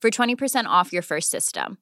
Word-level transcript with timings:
for 0.00 0.10
20% 0.10 0.64
off 0.66 0.92
your 0.92 1.02
first 1.02 1.30
system. 1.30 1.78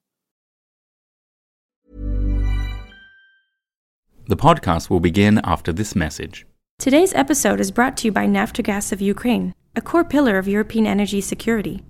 The 4.28 4.36
podcast 4.36 4.90
will 4.90 4.98
begin 4.98 5.40
after 5.44 5.72
this 5.72 5.94
message. 5.94 6.46
Today's 6.80 7.14
episode 7.14 7.60
is 7.60 7.70
brought 7.70 7.96
to 7.98 8.08
you 8.08 8.12
by 8.12 8.26
Naftogaz 8.26 8.90
of 8.90 9.00
Ukraine, 9.00 9.54
a 9.76 9.80
core 9.80 10.04
pillar 10.04 10.36
of 10.36 10.48
European 10.48 10.86
energy 10.86 11.20
security. 11.20 11.84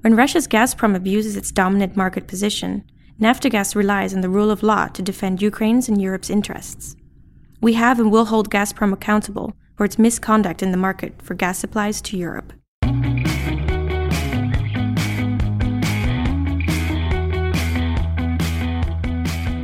When 0.00 0.16
Russia's 0.16 0.48
Gazprom 0.48 0.96
abuses 0.96 1.36
its 1.36 1.52
dominant 1.52 1.96
market 1.96 2.26
position, 2.26 2.84
Naftogaz 3.20 3.74
relies 3.74 4.12
on 4.12 4.20
the 4.20 4.28
rule 4.28 4.50
of 4.50 4.62
law 4.62 4.88
to 4.88 5.02
defend 5.02 5.40
Ukraine's 5.40 5.88
and 5.88 6.00
Europe's 6.00 6.30
interests. 6.30 6.96
We 7.60 7.74
have 7.74 7.98
and 7.98 8.10
will 8.10 8.26
hold 8.26 8.50
Gazprom 8.50 8.92
accountable 8.92 9.54
for 9.76 9.84
its 9.84 9.98
misconduct 9.98 10.62
in 10.62 10.72
the 10.72 10.76
market 10.76 11.22
for 11.22 11.34
gas 11.34 11.58
supplies 11.58 12.00
to 12.02 12.16
Europe. 12.16 12.52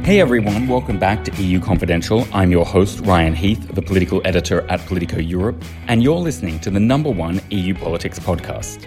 Hey 0.04 0.20
everyone, 0.20 0.68
welcome 0.68 0.98
back 0.98 1.24
to 1.24 1.42
EU 1.42 1.58
Confidential. 1.58 2.28
I'm 2.30 2.50
your 2.50 2.66
host, 2.66 3.00
Ryan 3.06 3.34
Heath, 3.34 3.74
the 3.74 3.80
political 3.80 4.20
editor 4.26 4.70
at 4.70 4.80
Politico 4.80 5.16
Europe, 5.16 5.64
and 5.88 6.02
you're 6.02 6.18
listening 6.18 6.60
to 6.60 6.70
the 6.70 6.78
number 6.78 7.08
one 7.08 7.40
EU 7.48 7.72
politics 7.72 8.18
podcast. 8.18 8.86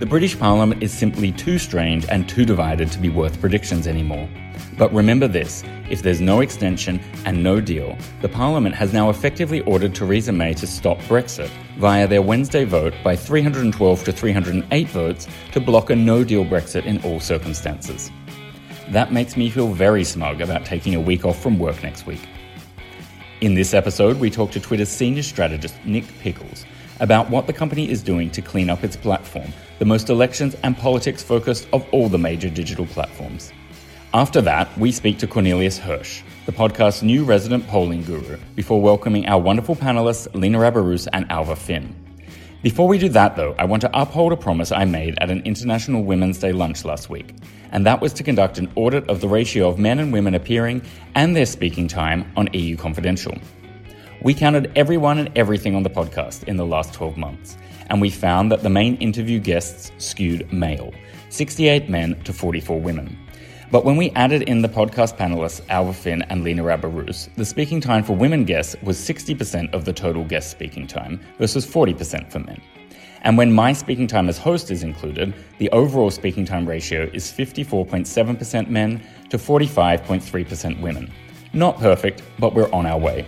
The 0.00 0.06
British 0.06 0.36
Parliament 0.36 0.82
is 0.82 0.92
simply 0.92 1.30
too 1.30 1.60
strange 1.60 2.06
and 2.08 2.28
too 2.28 2.44
divided 2.44 2.90
to 2.90 2.98
be 2.98 3.08
worth 3.08 3.40
predictions 3.40 3.86
anymore. 3.86 4.28
But 4.76 4.92
remember 4.92 5.28
this 5.28 5.62
if 5.88 6.02
there's 6.02 6.20
no 6.20 6.40
extension 6.40 6.98
and 7.24 7.40
no 7.40 7.60
deal, 7.60 7.96
the 8.20 8.28
Parliament 8.28 8.74
has 8.74 8.92
now 8.92 9.10
effectively 9.10 9.60
ordered 9.60 9.94
Theresa 9.94 10.32
May 10.32 10.54
to 10.54 10.66
stop 10.66 10.98
Brexit 11.02 11.50
via 11.78 12.08
their 12.08 12.20
Wednesday 12.20 12.64
vote 12.64 12.94
by 13.04 13.14
312 13.14 14.02
to 14.02 14.12
308 14.12 14.88
votes 14.88 15.28
to 15.52 15.60
block 15.60 15.90
a 15.90 15.94
no 15.94 16.24
deal 16.24 16.44
Brexit 16.44 16.84
in 16.84 17.00
all 17.04 17.20
circumstances. 17.20 18.10
That 18.90 19.12
makes 19.12 19.36
me 19.36 19.48
feel 19.48 19.72
very 19.72 20.04
smug 20.04 20.40
about 20.40 20.64
taking 20.64 20.94
a 20.94 21.00
week 21.00 21.24
off 21.24 21.40
from 21.40 21.58
work 21.58 21.82
next 21.82 22.06
week. 22.06 22.20
In 23.40 23.54
this 23.54 23.74
episode, 23.74 24.18
we 24.18 24.30
talk 24.30 24.50
to 24.52 24.60
Twitter's 24.60 24.88
senior 24.88 25.22
strategist, 25.22 25.74
Nick 25.84 26.04
Pickles, 26.18 26.64
about 27.00 27.30
what 27.30 27.46
the 27.46 27.52
company 27.52 27.88
is 27.88 28.02
doing 28.02 28.30
to 28.30 28.42
clean 28.42 28.68
up 28.68 28.84
its 28.84 28.96
platform, 28.96 29.52
the 29.78 29.84
most 29.84 30.10
elections 30.10 30.56
and 30.62 30.76
politics 30.76 31.22
focused 31.22 31.68
of 31.72 31.86
all 31.92 32.08
the 32.08 32.18
major 32.18 32.50
digital 32.50 32.86
platforms. 32.86 33.52
After 34.14 34.40
that, 34.42 34.76
we 34.76 34.92
speak 34.92 35.18
to 35.20 35.26
Cornelius 35.26 35.78
Hirsch, 35.78 36.22
the 36.46 36.52
podcast's 36.52 37.02
new 37.02 37.24
resident 37.24 37.66
polling 37.68 38.02
guru, 38.02 38.36
before 38.54 38.80
welcoming 38.80 39.26
our 39.26 39.40
wonderful 39.40 39.74
panelists 39.74 40.32
Lena 40.34 40.58
Rabarus 40.58 41.08
and 41.12 41.30
Alva 41.30 41.56
Finn. 41.56 42.01
Before 42.62 42.86
we 42.86 42.96
do 42.96 43.08
that, 43.08 43.34
though, 43.34 43.56
I 43.58 43.64
want 43.64 43.80
to 43.80 43.90
uphold 43.92 44.32
a 44.32 44.36
promise 44.36 44.70
I 44.70 44.84
made 44.84 45.18
at 45.20 45.32
an 45.32 45.42
International 45.42 46.04
Women's 46.04 46.38
Day 46.38 46.52
lunch 46.52 46.84
last 46.84 47.10
week, 47.10 47.34
and 47.72 47.84
that 47.84 48.00
was 48.00 48.12
to 48.12 48.22
conduct 48.22 48.56
an 48.58 48.70
audit 48.76 49.08
of 49.10 49.20
the 49.20 49.26
ratio 49.26 49.68
of 49.68 49.80
men 49.80 49.98
and 49.98 50.12
women 50.12 50.36
appearing 50.36 50.80
and 51.16 51.34
their 51.34 51.44
speaking 51.44 51.88
time 51.88 52.30
on 52.36 52.48
EU 52.52 52.76
Confidential. 52.76 53.36
We 54.22 54.32
counted 54.32 54.70
everyone 54.76 55.18
and 55.18 55.36
everything 55.36 55.74
on 55.74 55.82
the 55.82 55.90
podcast 55.90 56.44
in 56.44 56.56
the 56.56 56.64
last 56.64 56.94
12 56.94 57.16
months, 57.16 57.56
and 57.88 58.00
we 58.00 58.10
found 58.10 58.52
that 58.52 58.62
the 58.62 58.70
main 58.70 58.94
interview 58.98 59.40
guests 59.40 59.90
skewed 59.98 60.52
male 60.52 60.94
68 61.30 61.90
men 61.90 62.14
to 62.22 62.32
44 62.32 62.80
women. 62.80 63.18
But 63.72 63.86
when 63.86 63.96
we 63.96 64.10
added 64.10 64.42
in 64.42 64.60
the 64.60 64.68
podcast 64.68 65.16
panelists 65.16 65.62
Alva 65.70 65.94
Finn 65.94 66.20
and 66.28 66.44
Lena 66.44 66.62
Rabarus, 66.62 67.34
the 67.36 67.44
speaking 67.46 67.80
time 67.80 68.04
for 68.04 68.14
women 68.14 68.44
guests 68.44 68.76
was 68.82 68.98
60% 68.98 69.72
of 69.72 69.86
the 69.86 69.94
total 69.94 70.24
guest 70.24 70.50
speaking 70.50 70.86
time 70.86 71.18
versus 71.38 71.66
40% 71.66 72.30
for 72.30 72.40
men. 72.40 72.60
And 73.22 73.38
when 73.38 73.50
my 73.50 73.72
speaking 73.72 74.06
time 74.06 74.28
as 74.28 74.36
host 74.36 74.70
is 74.70 74.82
included, 74.82 75.32
the 75.56 75.70
overall 75.70 76.10
speaking 76.10 76.44
time 76.44 76.68
ratio 76.68 77.08
is 77.14 77.32
54.7% 77.32 78.68
men 78.68 79.02
to 79.30 79.38
45.3% 79.38 80.80
women. 80.82 81.10
Not 81.54 81.78
perfect, 81.78 82.20
but 82.38 82.52
we're 82.52 82.70
on 82.72 82.84
our 82.84 82.98
way. 82.98 83.26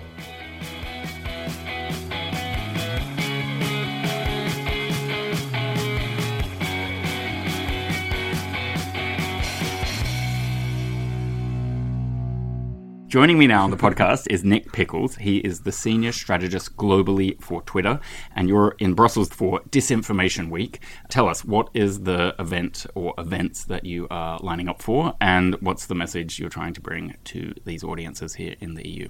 Joining 13.15 13.39
me 13.39 13.47
now 13.47 13.63
on 13.63 13.71
the 13.71 13.77
podcast 13.77 14.27
is 14.29 14.43
Nick 14.43 14.73
Pickles. 14.73 15.15
He 15.15 15.37
is 15.37 15.61
the 15.61 15.71
senior 15.71 16.11
strategist 16.11 16.77
globally 16.77 17.41
for 17.41 17.63
Twitter, 17.63 18.01
and 18.35 18.49
you're 18.49 18.75
in 18.81 18.95
Brussels 18.95 19.29
for 19.29 19.61
Disinformation 19.71 20.51
Week. 20.51 20.81
Tell 21.11 21.29
us, 21.29 21.45
what 21.45 21.71
is 21.75 22.01
the 22.01 22.35
event 22.41 22.87
or 22.97 23.15
events 23.17 23.67
that 23.67 23.85
you 23.85 24.09
are 24.11 24.41
lining 24.41 24.69
up 24.69 24.83
for, 24.83 25.15
and 25.21 25.55
what's 25.61 25.87
the 25.87 25.95
message 25.95 26.41
you're 26.41 26.49
trying 26.49 26.75
to 26.75 26.81
bring 26.81 27.15
to 27.23 27.55
these 27.65 27.85
audiences 27.85 28.35
here 28.35 28.57
in 28.59 28.75
the 28.75 28.85
EU? 28.89 29.09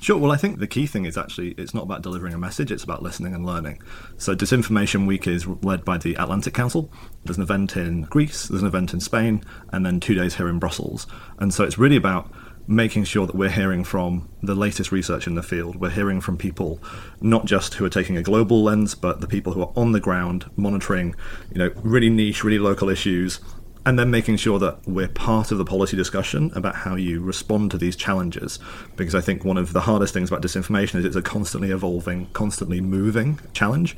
Sure. 0.00 0.18
Well, 0.18 0.32
I 0.32 0.36
think 0.36 0.58
the 0.58 0.66
key 0.66 0.88
thing 0.88 1.04
is 1.04 1.16
actually 1.16 1.52
it's 1.52 1.72
not 1.72 1.84
about 1.84 2.02
delivering 2.02 2.34
a 2.34 2.38
message, 2.38 2.72
it's 2.72 2.82
about 2.82 3.04
listening 3.04 3.34
and 3.34 3.46
learning. 3.46 3.80
So, 4.18 4.34
Disinformation 4.34 5.06
Week 5.06 5.28
is 5.28 5.46
led 5.46 5.84
by 5.84 5.96
the 5.96 6.14
Atlantic 6.16 6.54
Council. 6.54 6.90
There's 7.24 7.36
an 7.36 7.44
event 7.44 7.76
in 7.76 8.02
Greece, 8.02 8.48
there's 8.48 8.62
an 8.62 8.66
event 8.66 8.92
in 8.92 8.98
Spain, 8.98 9.44
and 9.70 9.86
then 9.86 10.00
two 10.00 10.14
days 10.14 10.34
here 10.34 10.48
in 10.48 10.58
Brussels. 10.58 11.06
And 11.38 11.54
so, 11.54 11.62
it's 11.62 11.78
really 11.78 11.94
about 11.96 12.32
making 12.66 13.04
sure 13.04 13.26
that 13.26 13.34
we're 13.34 13.50
hearing 13.50 13.84
from 13.84 14.28
the 14.42 14.54
latest 14.54 14.90
research 14.90 15.26
in 15.26 15.34
the 15.34 15.42
field. 15.42 15.76
We're 15.76 15.90
hearing 15.90 16.20
from 16.20 16.36
people 16.36 16.82
not 17.20 17.44
just 17.44 17.74
who 17.74 17.84
are 17.84 17.90
taking 17.90 18.16
a 18.16 18.22
global 18.22 18.62
lens, 18.62 18.94
but 18.94 19.20
the 19.20 19.26
people 19.26 19.52
who 19.52 19.62
are 19.62 19.72
on 19.76 19.92
the 19.92 20.00
ground 20.00 20.50
monitoring, 20.56 21.14
you 21.52 21.58
know, 21.58 21.70
really 21.82 22.08
niche, 22.08 22.42
really 22.42 22.58
local 22.58 22.88
issues, 22.88 23.40
and 23.86 23.98
then 23.98 24.10
making 24.10 24.38
sure 24.38 24.58
that 24.58 24.78
we're 24.86 25.08
part 25.08 25.52
of 25.52 25.58
the 25.58 25.64
policy 25.64 25.96
discussion 25.96 26.50
about 26.54 26.74
how 26.76 26.94
you 26.94 27.20
respond 27.20 27.70
to 27.70 27.78
these 27.78 27.96
challenges. 27.96 28.58
Because 28.96 29.14
I 29.14 29.20
think 29.20 29.44
one 29.44 29.58
of 29.58 29.74
the 29.74 29.82
hardest 29.82 30.14
things 30.14 30.30
about 30.30 30.42
disinformation 30.42 30.96
is 30.96 31.04
it's 31.04 31.16
a 31.16 31.22
constantly 31.22 31.70
evolving, 31.70 32.26
constantly 32.32 32.80
moving 32.80 33.40
challenge. 33.52 33.94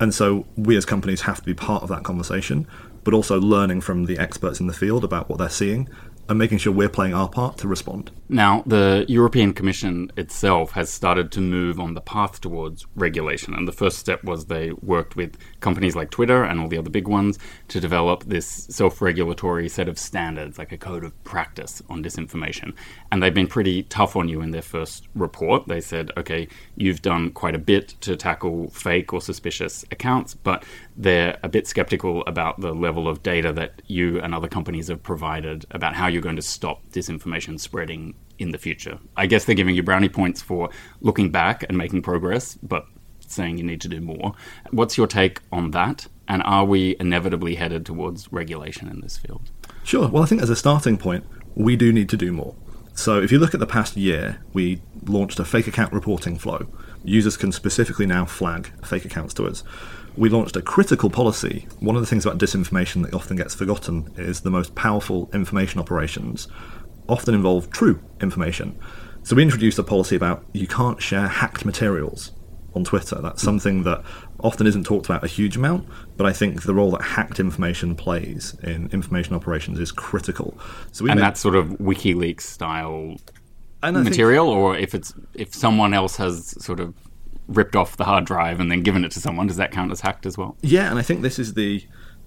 And 0.00 0.14
so 0.14 0.46
we 0.56 0.76
as 0.76 0.86
companies 0.86 1.22
have 1.22 1.38
to 1.38 1.44
be 1.44 1.54
part 1.54 1.82
of 1.82 1.90
that 1.90 2.04
conversation, 2.04 2.66
but 3.04 3.12
also 3.12 3.38
learning 3.38 3.82
from 3.82 4.06
the 4.06 4.16
experts 4.16 4.60
in 4.60 4.66
the 4.66 4.72
field 4.72 5.04
about 5.04 5.28
what 5.28 5.38
they're 5.38 5.48
seeing 5.50 5.88
and 6.28 6.38
making 6.38 6.58
sure 6.58 6.72
we're 6.72 6.88
playing 6.88 7.14
our 7.14 7.28
part 7.28 7.56
to 7.58 7.68
respond. 7.68 8.10
Now, 8.28 8.62
the 8.66 9.06
European 9.08 9.54
Commission 9.54 10.12
itself 10.16 10.72
has 10.72 10.90
started 10.90 11.32
to 11.32 11.40
move 11.40 11.80
on 11.80 11.94
the 11.94 12.02
path 12.02 12.40
towards 12.40 12.86
regulation. 12.94 13.54
And 13.54 13.66
the 13.66 13.72
first 13.72 13.98
step 13.98 14.22
was 14.22 14.46
they 14.46 14.72
worked 14.72 15.16
with 15.16 15.38
companies 15.60 15.96
like 15.96 16.10
Twitter 16.10 16.44
and 16.44 16.60
all 16.60 16.68
the 16.68 16.76
other 16.76 16.90
big 16.90 17.08
ones 17.08 17.38
to 17.68 17.80
develop 17.80 18.24
this 18.24 18.46
self 18.46 19.00
regulatory 19.00 19.68
set 19.70 19.88
of 19.88 19.98
standards, 19.98 20.58
like 20.58 20.72
a 20.72 20.76
code 20.76 21.04
of 21.04 21.24
practice 21.24 21.82
on 21.88 22.02
disinformation. 22.02 22.74
And 23.10 23.22
they've 23.22 23.32
been 23.32 23.46
pretty 23.46 23.84
tough 23.84 24.14
on 24.14 24.28
you 24.28 24.42
in 24.42 24.50
their 24.50 24.62
first 24.62 25.08
report. 25.14 25.66
They 25.66 25.80
said, 25.80 26.10
okay, 26.18 26.48
you've 26.76 27.00
done 27.00 27.30
quite 27.30 27.54
a 27.54 27.58
bit 27.58 27.94
to 28.02 28.14
tackle 28.14 28.68
fake 28.68 29.14
or 29.14 29.22
suspicious 29.22 29.86
accounts, 29.90 30.34
but 30.34 30.64
they're 30.98 31.38
a 31.42 31.48
bit 31.48 31.66
skeptical 31.66 32.22
about 32.26 32.60
the 32.60 32.74
level 32.74 33.08
of 33.08 33.22
data 33.22 33.52
that 33.52 33.80
you 33.86 34.20
and 34.20 34.34
other 34.34 34.48
companies 34.48 34.88
have 34.88 35.02
provided 35.02 35.64
about 35.70 35.94
how 35.94 36.08
you 36.08 36.17
you're 36.18 36.22
going 36.22 36.34
to 36.34 36.42
stop 36.42 36.84
disinformation 36.90 37.60
spreading 37.60 38.12
in 38.40 38.50
the 38.50 38.58
future. 38.58 38.98
I 39.16 39.26
guess 39.26 39.44
they're 39.44 39.54
giving 39.54 39.76
you 39.76 39.84
brownie 39.84 40.08
points 40.08 40.42
for 40.42 40.68
looking 41.00 41.30
back 41.30 41.64
and 41.68 41.78
making 41.78 42.02
progress, 42.02 42.56
but 42.60 42.86
saying 43.20 43.56
you 43.56 43.62
need 43.62 43.80
to 43.82 43.88
do 43.88 44.00
more. 44.00 44.34
What's 44.72 44.96
your 44.96 45.06
take 45.06 45.40
on 45.52 45.70
that? 45.70 46.08
And 46.26 46.42
are 46.42 46.64
we 46.64 46.96
inevitably 46.98 47.54
headed 47.54 47.86
towards 47.86 48.32
regulation 48.32 48.88
in 48.88 49.00
this 49.00 49.16
field? 49.16 49.52
Sure. 49.84 50.08
Well, 50.08 50.24
I 50.24 50.26
think 50.26 50.42
as 50.42 50.50
a 50.50 50.56
starting 50.56 50.98
point, 50.98 51.24
we 51.54 51.76
do 51.76 51.92
need 51.92 52.08
to 52.08 52.16
do 52.16 52.32
more. 52.32 52.56
So 52.94 53.22
if 53.22 53.30
you 53.30 53.38
look 53.38 53.54
at 53.54 53.60
the 53.60 53.66
past 53.66 53.96
year, 53.96 54.42
we 54.52 54.82
launched 55.04 55.38
a 55.38 55.44
fake 55.44 55.68
account 55.68 55.92
reporting 55.92 56.36
flow. 56.36 56.66
Users 57.04 57.36
can 57.36 57.52
specifically 57.52 58.06
now 58.06 58.24
flag 58.24 58.72
fake 58.84 59.04
accounts 59.04 59.34
to 59.34 59.46
us. 59.46 59.62
We 60.18 60.28
launched 60.28 60.56
a 60.56 60.62
critical 60.62 61.10
policy. 61.10 61.68
One 61.78 61.94
of 61.94 62.02
the 62.02 62.06
things 62.06 62.26
about 62.26 62.38
disinformation 62.38 63.04
that 63.04 63.14
often 63.14 63.36
gets 63.36 63.54
forgotten 63.54 64.12
is 64.16 64.40
the 64.40 64.50
most 64.50 64.74
powerful 64.74 65.30
information 65.32 65.78
operations 65.78 66.48
often 67.08 67.34
involve 67.34 67.70
true 67.70 68.00
information. 68.20 68.76
So 69.22 69.36
we 69.36 69.44
introduced 69.44 69.78
a 69.78 69.84
policy 69.84 70.16
about 70.16 70.44
you 70.52 70.66
can't 70.66 71.00
share 71.00 71.28
hacked 71.28 71.64
materials 71.64 72.32
on 72.74 72.82
Twitter. 72.82 73.20
That's 73.22 73.40
something 73.40 73.84
that 73.84 74.02
often 74.40 74.66
isn't 74.66 74.84
talked 74.84 75.06
about 75.06 75.22
a 75.22 75.28
huge 75.28 75.56
amount, 75.56 75.88
but 76.16 76.26
I 76.26 76.32
think 76.32 76.62
the 76.62 76.74
role 76.74 76.90
that 76.90 77.02
hacked 77.02 77.38
information 77.38 77.94
plays 77.94 78.56
in 78.64 78.88
information 78.90 79.36
operations 79.36 79.78
is 79.78 79.92
critical. 79.92 80.58
So 80.90 81.04
we 81.04 81.12
and 81.12 81.20
that's 81.20 81.38
sort 81.40 81.54
of 81.54 81.68
WikiLeaks 81.78 82.40
style 82.40 83.16
material, 83.84 84.46
think, 84.46 84.56
or 84.56 84.76
if 84.76 84.96
it's 84.96 85.14
if 85.34 85.54
someone 85.54 85.94
else 85.94 86.16
has 86.16 86.60
sort 86.62 86.80
of 86.80 86.94
ripped 87.48 87.74
off 87.74 87.96
the 87.96 88.04
hard 88.04 88.24
drive 88.24 88.60
and 88.60 88.70
then 88.70 88.82
given 88.82 89.04
it 89.04 89.10
to 89.12 89.20
someone, 89.20 89.46
does 89.46 89.56
that 89.56 89.72
count 89.72 89.90
as 89.90 90.02
hacked 90.02 90.26
as 90.26 90.38
well? 90.38 90.56
Yeah, 90.62 90.90
and 90.90 90.98
I 90.98 91.02
think 91.02 91.22
this 91.22 91.38
is 91.38 91.54
the 91.54 91.84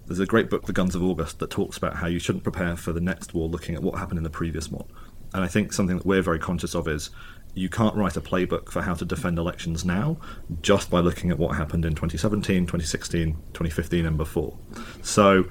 there's 0.07 0.19
a 0.19 0.25
great 0.25 0.50
book, 0.50 0.65
The 0.65 0.73
Guns 0.73 0.94
of 0.94 1.03
August, 1.03 1.39
that 1.39 1.50
talks 1.50 1.77
about 1.77 1.95
how 1.95 2.07
you 2.07 2.19
shouldn't 2.19 2.44
prepare 2.44 2.75
for 2.75 2.91
the 2.91 3.00
next 3.00 3.33
war 3.33 3.47
looking 3.47 3.75
at 3.75 3.81
what 3.81 3.97
happened 3.97 4.18
in 4.18 4.23
the 4.23 4.29
previous 4.29 4.69
one. 4.69 4.85
And 5.33 5.44
I 5.44 5.47
think 5.47 5.71
something 5.71 5.97
that 5.97 6.06
we're 6.06 6.21
very 6.21 6.39
conscious 6.39 6.75
of 6.75 6.88
is 6.88 7.12
you 7.53 7.69
can't 7.69 7.95
write 7.95 8.18
a 8.18 8.21
playbook 8.21 8.69
for 8.69 8.81
how 8.81 8.94
to 8.94 9.06
defend 9.06 9.38
elections 9.38 9.85
now 9.85 10.18
just 10.62 10.89
by 10.89 11.00
looking 11.00 11.31
at 11.31 11.38
what 11.38 11.56
happened 11.56 11.85
in 11.85 11.94
2017, 11.94 12.63
2016, 12.63 13.33
2015, 13.53 14.06
and 14.06 14.17
before. 14.17 14.57
So, 15.01 15.45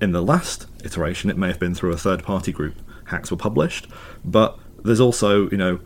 in 0.00 0.12
the 0.12 0.22
last 0.22 0.66
iteration, 0.84 1.30
it 1.30 1.38
may 1.38 1.48
have 1.48 1.58
been 1.58 1.74
through 1.74 1.92
a 1.92 1.96
third 1.96 2.22
party 2.22 2.52
group. 2.52 2.74
Hacks 3.06 3.30
were 3.30 3.36
published, 3.36 3.88
but 4.24 4.58
there's 4.84 5.00
also, 5.00 5.48
you 5.50 5.56
know, 5.56 5.80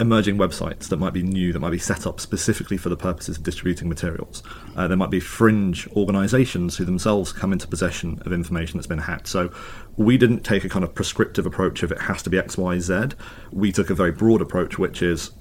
emerging 0.00 0.38
websites 0.38 0.88
that 0.88 0.96
might 0.96 1.12
be 1.12 1.22
new, 1.22 1.52
that 1.52 1.60
might 1.60 1.70
be 1.70 1.78
set 1.78 2.06
up 2.06 2.18
specifically 2.18 2.78
for 2.78 2.88
the 2.88 2.96
purposes 2.96 3.36
of 3.36 3.42
distributing 3.42 3.88
materials. 3.88 4.42
Uh, 4.74 4.88
there 4.88 4.96
might 4.96 5.10
be 5.10 5.20
fringe 5.20 5.86
organisations 5.88 6.78
who 6.78 6.86
themselves 6.86 7.32
come 7.32 7.52
into 7.52 7.68
possession 7.68 8.20
of 8.24 8.32
information 8.32 8.78
that's 8.78 8.86
been 8.86 8.98
hacked. 8.98 9.28
So 9.28 9.52
we 9.96 10.16
didn't 10.16 10.40
take 10.40 10.64
a 10.64 10.68
kind 10.68 10.84
of 10.84 10.94
prescriptive 10.94 11.44
approach 11.44 11.82
of 11.82 11.92
it 11.92 12.00
has 12.02 12.22
to 12.22 12.30
be 12.30 12.38
X, 12.38 12.56
Y, 12.56 12.78
Z. 12.78 13.10
We 13.52 13.72
took 13.72 13.90
a 13.90 13.94
very 13.94 14.10
broad 14.10 14.40
approach, 14.40 14.78
which 14.78 15.02
is 15.02 15.32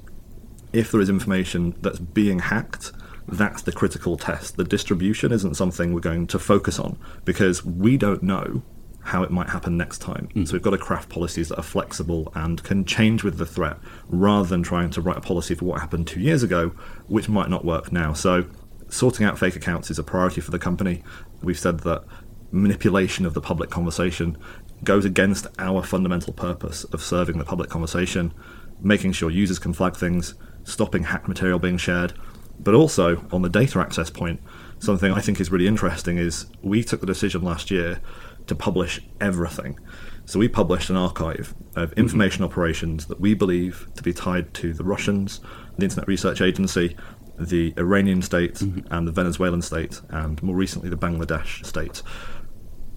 if 0.73 0.91
there 0.91 1.01
is 1.01 1.09
information 1.09 1.75
that's 1.81 1.99
being 1.99 2.39
hacked, 2.39 2.91
that's 3.27 3.61
the 3.61 3.71
critical 3.71 4.17
test. 4.17 4.57
The 4.57 4.63
distribution 4.65 5.31
isn't 5.31 5.55
something 5.55 5.93
we're 5.93 6.01
going 6.01 6.27
to 6.27 6.39
focus 6.39 6.79
on 6.79 6.99
because 7.23 7.63
we 7.63 7.97
don't 7.97 8.23
know 8.23 8.63
how 9.03 9.23
it 9.23 9.31
might 9.31 9.49
happen 9.49 9.77
next 9.77 9.99
time. 9.99 10.29
Mm. 10.35 10.47
So 10.47 10.53
we've 10.53 10.61
got 10.61 10.71
to 10.71 10.77
craft 10.77 11.09
policies 11.09 11.49
that 11.49 11.57
are 11.57 11.63
flexible 11.63 12.31
and 12.35 12.61
can 12.63 12.85
change 12.85 13.23
with 13.23 13.37
the 13.37 13.45
threat 13.45 13.77
rather 14.07 14.47
than 14.47 14.63
trying 14.63 14.89
to 14.91 15.01
write 15.01 15.17
a 15.17 15.21
policy 15.21 15.55
for 15.55 15.65
what 15.65 15.81
happened 15.81 16.07
two 16.07 16.19
years 16.19 16.43
ago, 16.43 16.69
which 17.07 17.29
might 17.29 17.49
not 17.49 17.65
work 17.65 17.91
now. 17.91 18.13
So 18.13 18.45
sorting 18.89 19.25
out 19.25 19.39
fake 19.39 19.55
accounts 19.55 19.89
is 19.89 19.99
a 19.99 20.03
priority 20.03 20.41
for 20.41 20.51
the 20.51 20.59
company. 20.59 21.03
We've 21.41 21.59
said 21.59 21.81
that 21.81 22.03
manipulation 22.51 23.25
of 23.25 23.33
the 23.33 23.41
public 23.41 23.69
conversation 23.69 24.37
goes 24.83 25.05
against 25.05 25.47
our 25.57 25.83
fundamental 25.83 26.33
purpose 26.33 26.83
of 26.85 27.01
serving 27.01 27.37
the 27.37 27.45
public 27.45 27.69
conversation, 27.69 28.33
making 28.81 29.11
sure 29.11 29.29
users 29.29 29.59
can 29.59 29.73
flag 29.73 29.95
things, 29.95 30.35
stopping 30.63 31.03
hacked 31.03 31.27
material 31.27 31.59
being 31.59 31.77
shared. 31.77 32.13
But 32.59 32.73
also, 32.73 33.25
on 33.31 33.41
the 33.41 33.49
data 33.49 33.79
access 33.79 34.09
point, 34.09 34.41
something 34.79 35.11
I 35.11 35.21
think 35.21 35.39
is 35.39 35.51
really 35.51 35.67
interesting 35.67 36.17
is 36.17 36.45
we 36.61 36.83
took 36.83 37.01
the 37.01 37.05
decision 37.05 37.41
last 37.41 37.71
year 37.71 38.01
to 38.49 38.55
publish 38.55 38.99
everything. 39.21 39.79
So 40.25 40.37
we 40.37 40.47
published 40.47 40.89
an 40.89 40.95
archive 40.95 41.55
of 41.75 41.93
information 41.93 42.43
mm-hmm. 42.43 42.51
operations 42.51 43.07
that 43.07 43.19
we 43.19 43.33
believe 43.33 43.87
to 43.95 44.03
be 44.03 44.13
tied 44.13 44.53
to 44.55 44.73
the 44.73 44.83
Russians, 44.83 45.39
the 45.77 45.85
Internet 45.85 46.07
Research 46.07 46.41
Agency, 46.41 46.95
the 47.39 47.73
Iranian 47.77 48.21
state, 48.21 48.55
mm-hmm. 48.55 48.93
and 48.93 49.07
the 49.07 49.11
Venezuelan 49.11 49.61
state, 49.61 50.01
and 50.09 50.41
more 50.43 50.55
recently 50.55 50.89
the 50.89 50.97
Bangladesh 50.97 51.65
state. 51.65 52.03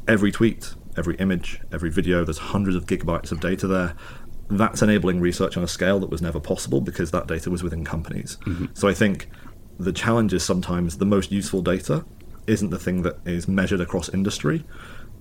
Every 0.09 0.33
tweet, 0.33 0.75
every 0.97 1.17
image, 1.17 1.61
every 1.73 1.91
video, 1.91 2.25
there's 2.25 2.39
hundreds 2.39 2.77
of 2.77 2.87
gigabytes 2.87 3.33
of 3.33 3.41
data 3.41 3.67
there. 3.67 3.95
That's 4.51 4.83
enabling 4.83 5.21
research 5.21 5.57
on 5.57 5.63
a 5.63 5.69
scale 5.69 6.01
that 6.01 6.11
was 6.11 6.21
never 6.21 6.41
possible 6.41 6.81
because 6.81 7.13
that 7.13 7.29
data 7.29 7.51
was 7.51 7.63
within 7.63 7.85
companies. 7.85 8.37
Mm-hmm. 8.45 8.67
So 8.75 8.89
I 8.89 8.95
think 8.95 9.31
the 9.79 9.93
challenge 9.93 10.35
is 10.35 10.45
sometimes 10.45 10.99
the 10.99 11.07
most 11.07 11.33
useful 11.33 11.63
data 11.63 12.05
isn't 12.47 12.71
the 12.71 12.79
thing 12.79 13.03
that 13.03 13.17
is 13.25 13.49
measured 13.49 13.81
across 13.81 14.09
industry. 14.09 14.65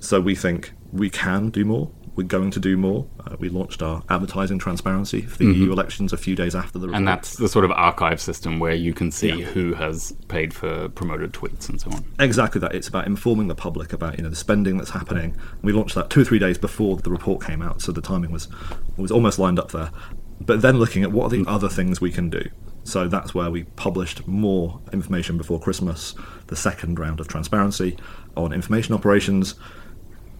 So 0.01 0.19
we 0.19 0.35
think 0.35 0.73
we 0.91 1.09
can 1.09 1.49
do 1.49 1.63
more. 1.63 1.91
We're 2.15 2.27
going 2.27 2.51
to 2.51 2.59
do 2.59 2.75
more. 2.75 3.07
Uh, 3.25 3.37
we 3.39 3.47
launched 3.47 3.81
our 3.81 4.03
advertising 4.09 4.59
transparency 4.59 5.21
for 5.21 5.37
the 5.37 5.45
mm-hmm. 5.45 5.63
EU 5.63 5.71
elections 5.71 6.11
a 6.11 6.17
few 6.17 6.35
days 6.35 6.55
after 6.55 6.77
the 6.77 6.87
report. 6.87 6.97
And 6.97 7.07
that's 7.07 7.37
the 7.37 7.47
sort 7.47 7.63
of 7.63 7.71
archive 7.71 8.19
system 8.19 8.59
where 8.59 8.73
you 8.73 8.93
can 8.93 9.11
see 9.11 9.29
yeah. 9.29 9.45
who 9.45 9.73
has 9.75 10.11
paid 10.27 10.53
for 10.53 10.89
promoted 10.89 11.31
tweets 11.31 11.69
and 11.69 11.79
so 11.79 11.89
on. 11.91 12.03
Exactly 12.19 12.59
that. 12.59 12.75
It's 12.75 12.89
about 12.89 13.05
informing 13.05 13.47
the 13.47 13.55
public 13.55 13.93
about 13.93 14.17
you 14.17 14.23
know 14.23 14.29
the 14.29 14.35
spending 14.35 14.77
that's 14.77 14.89
happening. 14.89 15.37
We 15.61 15.71
launched 15.71 15.95
that 15.95 16.09
two 16.09 16.21
or 16.21 16.25
three 16.25 16.39
days 16.39 16.57
before 16.57 16.97
the 16.97 17.11
report 17.11 17.45
came 17.45 17.61
out, 17.61 17.81
so 17.81 17.93
the 17.93 18.01
timing 18.01 18.31
was 18.31 18.49
was 18.97 19.11
almost 19.11 19.39
lined 19.39 19.59
up 19.59 19.71
there. 19.71 19.91
But 20.41 20.61
then 20.61 20.79
looking 20.79 21.03
at 21.03 21.11
what 21.11 21.27
are 21.27 21.37
the 21.37 21.45
other 21.47 21.69
things 21.69 22.01
we 22.01 22.11
can 22.11 22.29
do. 22.29 22.49
So 22.83 23.07
that's 23.07 23.35
where 23.35 23.51
we 23.51 23.63
published 23.63 24.27
more 24.27 24.81
information 24.91 25.37
before 25.37 25.59
Christmas, 25.59 26.15
the 26.47 26.55
second 26.55 26.99
round 26.99 27.19
of 27.19 27.27
transparency 27.27 27.95
on 28.35 28.51
information 28.51 28.95
operations 28.95 29.55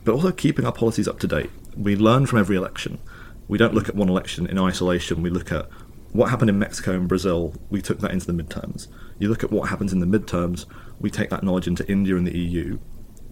but 0.03 0.13
also 0.13 0.31
keeping 0.31 0.65
our 0.65 0.71
policies 0.71 1.07
up 1.07 1.19
to 1.19 1.27
date. 1.27 1.49
We 1.75 1.95
learn 1.95 2.25
from 2.25 2.39
every 2.39 2.55
election. 2.55 2.99
We 3.47 3.57
don't 3.57 3.73
look 3.73 3.89
at 3.89 3.95
one 3.95 4.09
election 4.09 4.47
in 4.47 4.57
isolation. 4.57 5.21
We 5.21 5.29
look 5.29 5.51
at 5.51 5.67
what 6.13 6.29
happened 6.29 6.49
in 6.49 6.59
Mexico 6.59 6.93
and 6.93 7.07
Brazil. 7.07 7.53
We 7.69 7.81
took 7.81 7.99
that 7.99 8.11
into 8.11 8.31
the 8.31 8.43
midterms. 8.43 8.87
You 9.19 9.29
look 9.29 9.43
at 9.43 9.51
what 9.51 9.69
happens 9.69 9.93
in 9.93 9.99
the 9.99 10.05
midterms. 10.05 10.65
We 10.99 11.09
take 11.09 11.29
that 11.29 11.43
knowledge 11.43 11.67
into 11.67 11.89
India 11.89 12.15
and 12.15 12.27
the 12.27 12.37
EU. 12.37 12.79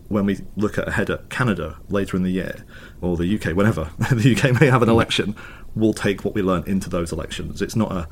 When 0.07 0.25
we 0.25 0.39
look 0.55 0.77
at 0.77 0.87
ahead 0.87 1.09
at 1.09 1.29
Canada 1.29 1.77
later 1.89 2.17
in 2.17 2.23
the 2.23 2.31
year, 2.31 2.65
or 2.99 3.15
the 3.15 3.35
UK, 3.35 3.55
whenever 3.55 3.91
the 4.11 4.35
UK 4.35 4.59
may 4.59 4.67
have 4.67 4.81
an 4.81 4.89
mm. 4.89 4.93
election, 4.93 5.35
we'll 5.75 5.93
take 5.93 6.25
what 6.25 6.33
we 6.33 6.41
learn 6.41 6.63
into 6.65 6.89
those 6.89 7.11
elections. 7.11 7.61
It's 7.61 7.75
not 7.75 7.91
a 7.91 8.07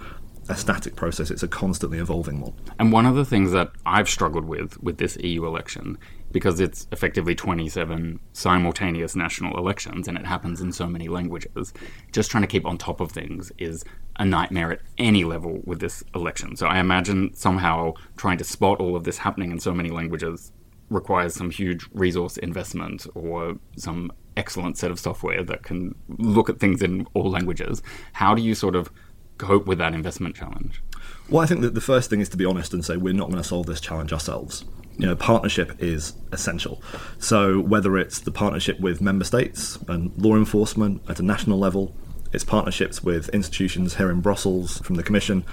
a 0.50 0.56
static 0.56 0.96
process, 0.96 1.32
it's 1.32 1.44
a 1.44 1.48
constantly 1.48 2.00
evolving 2.00 2.42
one. 2.42 2.54
And 2.80 2.92
one 2.92 3.06
of 3.06 3.16
the 3.16 3.26
things 3.26 3.52
that 3.52 3.72
I've 3.86 4.10
struggled 4.10 4.46
with 4.46 4.82
with 4.82 4.98
this 4.98 5.18
EU 5.18 5.46
election 5.46 5.98
because 6.32 6.60
it's 6.60 6.88
effectively 6.92 7.34
27 7.34 8.20
simultaneous 8.34 9.16
national 9.16 9.58
elections 9.58 10.08
and 10.08 10.18
it 10.18 10.26
happens 10.26 10.62
in 10.62 10.72
so 10.72 10.86
many 10.86 11.08
languages. 11.08 11.74
Just 12.12 12.30
trying 12.30 12.44
to 12.44 12.48
keep 12.48 12.66
on 12.66 12.78
top 12.78 13.00
of 13.00 13.12
things 13.12 13.52
is 13.58 13.84
a 14.18 14.26
nightmare 14.26 14.72
at 14.74 14.82
any 14.98 15.24
level 15.24 15.62
with 15.66 15.80
this 15.80 16.04
election. 16.14 16.56
So 16.56 16.68
I 16.68 16.80
imagine 16.80 17.34
somehow 17.34 17.94
trying 18.18 18.38
to 18.40 18.44
spot 18.44 18.80
all 18.80 18.96
of 18.96 19.04
this 19.04 19.18
happening 19.18 19.52
in 19.52 19.60
so 19.60 19.74
many 19.74 19.90
languages 19.90 20.52
requires 20.90 21.34
some 21.34 21.50
huge 21.50 21.86
resource 21.94 22.38
investment 22.38 23.06
or 23.14 23.58
some 23.78 24.12
excellent 24.38 24.78
set 24.78 24.92
of 24.92 25.00
software 25.00 25.44
that 25.44 25.64
can 25.64 25.96
look 26.18 26.50
at 26.50 26.60
things 26.60 26.82
in 26.82 27.08
all 27.14 27.30
languages. 27.30 27.82
How 28.14 28.36
do 28.36 28.42
you 28.42 28.54
sort 28.56 28.76
of 28.76 28.90
cope 29.38 29.66
with 29.66 29.78
that 29.78 29.94
investment 29.94 30.36
challenge? 30.36 30.82
Well, 31.30 31.44
I 31.44 31.46
think 31.46 31.62
that 31.62 31.74
the 31.74 31.82
first 31.82 32.10
thing 32.10 32.22
is 32.22 32.30
to 32.30 32.38
be 32.38 32.46
honest 32.46 32.74
and 32.74 32.84
say 32.84 32.98
we're 32.98 33.14
not 33.14 33.30
going 33.30 33.42
to 33.42 33.48
solve 33.48 33.66
this 33.66 33.82
challenge 33.82 34.14
ourselves 34.14 34.64
you 34.98 35.06
know, 35.06 35.16
partnership 35.16 35.74
is 35.80 36.14
essential. 36.32 36.82
So 37.20 37.60
whether 37.60 37.98
it's 37.98 38.20
the 38.20 38.32
partnership 38.32 38.80
with 38.80 39.00
member 39.00 39.26
states 39.26 39.78
and 39.88 40.12
law 40.18 40.36
enforcement 40.36 41.04
at 41.08 41.20
a 41.20 41.24
national 41.24 41.60
level, 41.60 41.94
it's 42.34 42.44
partnerships 42.44 43.04
with 43.04 43.30
institutions 43.30 43.96
here 43.96 44.10
in 44.10 44.22
Brussels 44.22 44.80
from 44.80 44.96
the 44.96 45.04
Commission, 45.04 45.46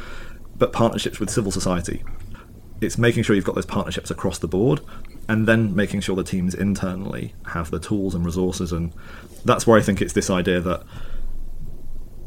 but 0.57 0.73
partnerships 0.73 1.21
with 1.21 1.31
civil 1.31 1.53
society. 1.53 2.03
It's 2.81 2.99
making 2.99 3.23
sure 3.23 3.37
you've 3.37 3.45
got 3.45 3.55
those 3.55 3.67
partnerships 3.67 4.11
across 4.11 4.39
the 4.39 4.49
board 4.49 4.81
and 5.29 5.47
then 5.47 5.77
making 5.77 6.01
sure 6.01 6.17
the 6.17 6.25
teams 6.25 6.55
internally 6.55 7.35
have 7.49 7.71
the 7.71 7.79
tools 7.79 8.15
and 8.15 8.25
resources 8.25 8.73
and 8.73 8.93
that's 9.45 9.67
where 9.67 9.79
I 9.79 9.83
think 9.83 10.01
it's 10.01 10.13
this 10.15 10.31
idea 10.31 10.61
that 10.61 10.83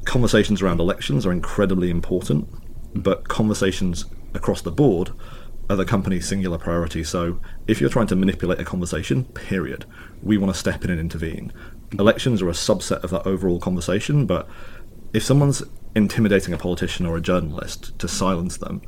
conversations 0.07 0.61
around 0.61 0.79
elections 0.79 1.25
are 1.25 1.31
incredibly 1.31 1.89
important, 1.89 2.47
but 2.95 3.27
conversations 3.27 4.05
across 4.33 4.61
the 4.61 4.71
board 4.71 5.11
are 5.69 5.75
the 5.75 5.85
company's 5.85 6.25
singular 6.25 6.57
priority. 6.57 7.03
So 7.03 7.39
if 7.67 7.81
you're 7.81 7.89
trying 7.89 8.07
to 8.07 8.15
manipulate 8.15 8.59
a 8.59 8.63
conversation, 8.63 9.25
period, 9.25 9.85
we 10.23 10.37
want 10.37 10.53
to 10.53 10.57
step 10.57 10.85
in 10.85 10.91
and 10.91 10.99
intervene. 10.99 11.51
Elections 11.99 12.41
are 12.41 12.47
a 12.47 12.53
subset 12.53 13.03
of 13.03 13.09
that 13.09 13.27
overall 13.27 13.59
conversation, 13.59 14.25
but 14.25 14.47
if 15.13 15.23
someone's 15.23 15.61
intimidating 15.93 16.53
a 16.53 16.57
politician 16.57 17.05
or 17.05 17.17
a 17.17 17.21
journalist 17.21 17.97
to 17.99 18.07
silence 18.07 18.57
them, 18.57 18.81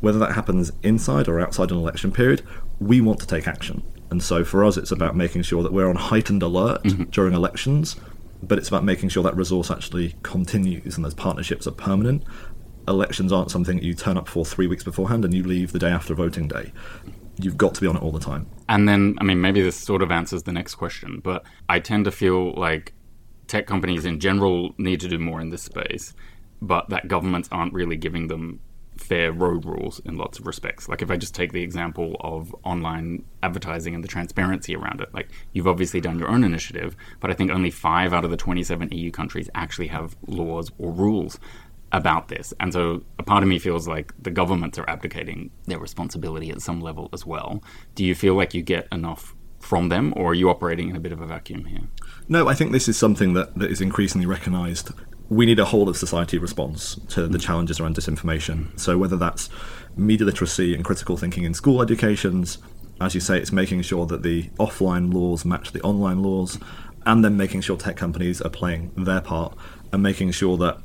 whether 0.00 0.18
that 0.18 0.32
happens 0.32 0.72
inside 0.82 1.26
or 1.26 1.40
outside 1.40 1.70
an 1.70 1.78
election 1.78 2.12
period, 2.12 2.42
we 2.80 3.00
want 3.00 3.18
to 3.20 3.26
take 3.26 3.48
action. 3.48 3.82
And 4.10 4.22
so 4.22 4.44
for 4.44 4.62
us, 4.62 4.76
it's 4.76 4.92
about 4.92 5.16
making 5.16 5.42
sure 5.42 5.62
that 5.62 5.72
we're 5.72 5.88
on 5.88 5.96
heightened 5.96 6.42
alert 6.42 6.82
mm-hmm. 6.82 7.04
during 7.04 7.32
elections 7.32 7.96
but 8.42 8.58
it's 8.58 8.68
about 8.68 8.84
making 8.84 9.08
sure 9.08 9.22
that 9.22 9.36
resource 9.36 9.70
actually 9.70 10.14
continues 10.22 10.96
and 10.96 11.04
those 11.04 11.14
partnerships 11.14 11.66
are 11.66 11.72
permanent. 11.72 12.24
Elections 12.88 13.32
aren't 13.32 13.50
something 13.50 13.82
you 13.82 13.94
turn 13.94 14.16
up 14.16 14.28
for 14.28 14.44
three 14.44 14.66
weeks 14.66 14.84
beforehand 14.84 15.24
and 15.24 15.34
you 15.34 15.42
leave 15.42 15.72
the 15.72 15.78
day 15.78 15.90
after 15.90 16.14
voting 16.14 16.46
day. 16.48 16.72
You've 17.40 17.58
got 17.58 17.74
to 17.74 17.80
be 17.80 17.86
on 17.86 17.96
it 17.96 18.02
all 18.02 18.12
the 18.12 18.20
time. 18.20 18.46
And 18.68 18.88
then, 18.88 19.16
I 19.20 19.24
mean, 19.24 19.40
maybe 19.40 19.60
this 19.60 19.76
sort 19.76 20.02
of 20.02 20.10
answers 20.10 20.44
the 20.44 20.52
next 20.52 20.76
question, 20.76 21.20
but 21.22 21.44
I 21.68 21.80
tend 21.80 22.04
to 22.04 22.10
feel 22.10 22.52
like 22.54 22.94
tech 23.46 23.66
companies 23.66 24.04
in 24.04 24.20
general 24.20 24.74
need 24.78 25.00
to 25.00 25.08
do 25.08 25.18
more 25.18 25.40
in 25.40 25.50
this 25.50 25.62
space, 25.62 26.14
but 26.62 26.88
that 26.88 27.08
governments 27.08 27.48
aren't 27.52 27.72
really 27.72 27.96
giving 27.96 28.28
them 28.28 28.60
fair 28.96 29.32
road 29.32 29.64
rules 29.64 30.00
in 30.04 30.16
lots 30.16 30.38
of 30.38 30.46
respects. 30.46 30.88
Like 30.88 31.02
if 31.02 31.10
I 31.10 31.16
just 31.16 31.34
take 31.34 31.52
the 31.52 31.62
example 31.62 32.16
of 32.20 32.54
online 32.64 33.24
advertising 33.42 33.94
and 33.94 34.02
the 34.02 34.08
transparency 34.08 34.74
around 34.74 35.00
it, 35.00 35.12
like 35.14 35.28
you've 35.52 35.66
obviously 35.66 36.00
done 36.00 36.18
your 36.18 36.28
own 36.28 36.44
initiative, 36.44 36.96
but 37.20 37.30
I 37.30 37.34
think 37.34 37.50
only 37.50 37.70
five 37.70 38.12
out 38.12 38.24
of 38.24 38.30
the 38.30 38.36
27 38.36 38.90
EU 38.92 39.10
countries 39.10 39.50
actually 39.54 39.88
have 39.88 40.16
laws 40.26 40.70
or 40.78 40.90
rules 40.92 41.38
about 41.92 42.28
this. 42.28 42.52
And 42.58 42.72
so 42.72 43.02
a 43.18 43.22
part 43.22 43.42
of 43.42 43.48
me 43.48 43.58
feels 43.58 43.86
like 43.86 44.12
the 44.20 44.30
governments 44.30 44.78
are 44.78 44.88
abdicating 44.88 45.50
their 45.66 45.78
responsibility 45.78 46.50
at 46.50 46.60
some 46.60 46.80
level 46.80 47.08
as 47.12 47.24
well. 47.24 47.62
Do 47.94 48.04
you 48.04 48.14
feel 48.14 48.34
like 48.34 48.54
you 48.54 48.62
get 48.62 48.88
enough 48.90 49.34
from 49.60 49.88
them, 49.88 50.12
or 50.16 50.30
are 50.30 50.34
you 50.34 50.48
operating 50.48 50.88
in 50.88 50.96
a 50.96 51.00
bit 51.00 51.12
of 51.12 51.20
a 51.20 51.26
vacuum 51.26 51.64
here? 51.64 51.88
No, 52.28 52.48
I 52.48 52.54
think 52.54 52.72
this 52.72 52.88
is 52.88 52.96
something 52.96 53.32
that, 53.34 53.56
that 53.58 53.70
is 53.70 53.80
increasingly 53.80 54.26
recognised 54.26 54.90
we 55.28 55.46
need 55.46 55.58
a 55.58 55.64
whole 55.64 55.88
of 55.88 55.96
society 55.96 56.38
response 56.38 57.00
to 57.08 57.26
the 57.26 57.38
mm. 57.38 57.42
challenges 57.42 57.80
around 57.80 57.96
disinformation. 57.96 58.78
So 58.78 58.96
whether 58.96 59.16
that's 59.16 59.48
media 59.96 60.26
literacy 60.26 60.74
and 60.74 60.84
critical 60.84 61.16
thinking 61.16 61.44
in 61.44 61.54
school 61.54 61.82
educations, 61.82 62.58
as 63.00 63.14
you 63.14 63.20
say, 63.20 63.38
it's 63.38 63.52
making 63.52 63.82
sure 63.82 64.06
that 64.06 64.22
the 64.22 64.44
offline 64.58 65.12
laws 65.12 65.44
match 65.44 65.72
the 65.72 65.82
online 65.82 66.22
laws, 66.22 66.58
and 67.04 67.24
then 67.24 67.36
making 67.36 67.60
sure 67.60 67.76
tech 67.76 67.96
companies 67.96 68.40
are 68.40 68.50
playing 68.50 68.90
their 68.96 69.20
part 69.20 69.56
and 69.92 70.02
making 70.02 70.32
sure 70.32 70.56
that 70.56 70.78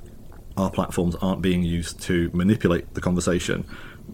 our 0.58 0.70
platforms 0.70 1.16
aren't 1.16 1.42
being 1.42 1.64
used 1.64 2.00
to 2.02 2.30
manipulate 2.34 2.94
the 2.94 3.02
conversation. 3.02 3.66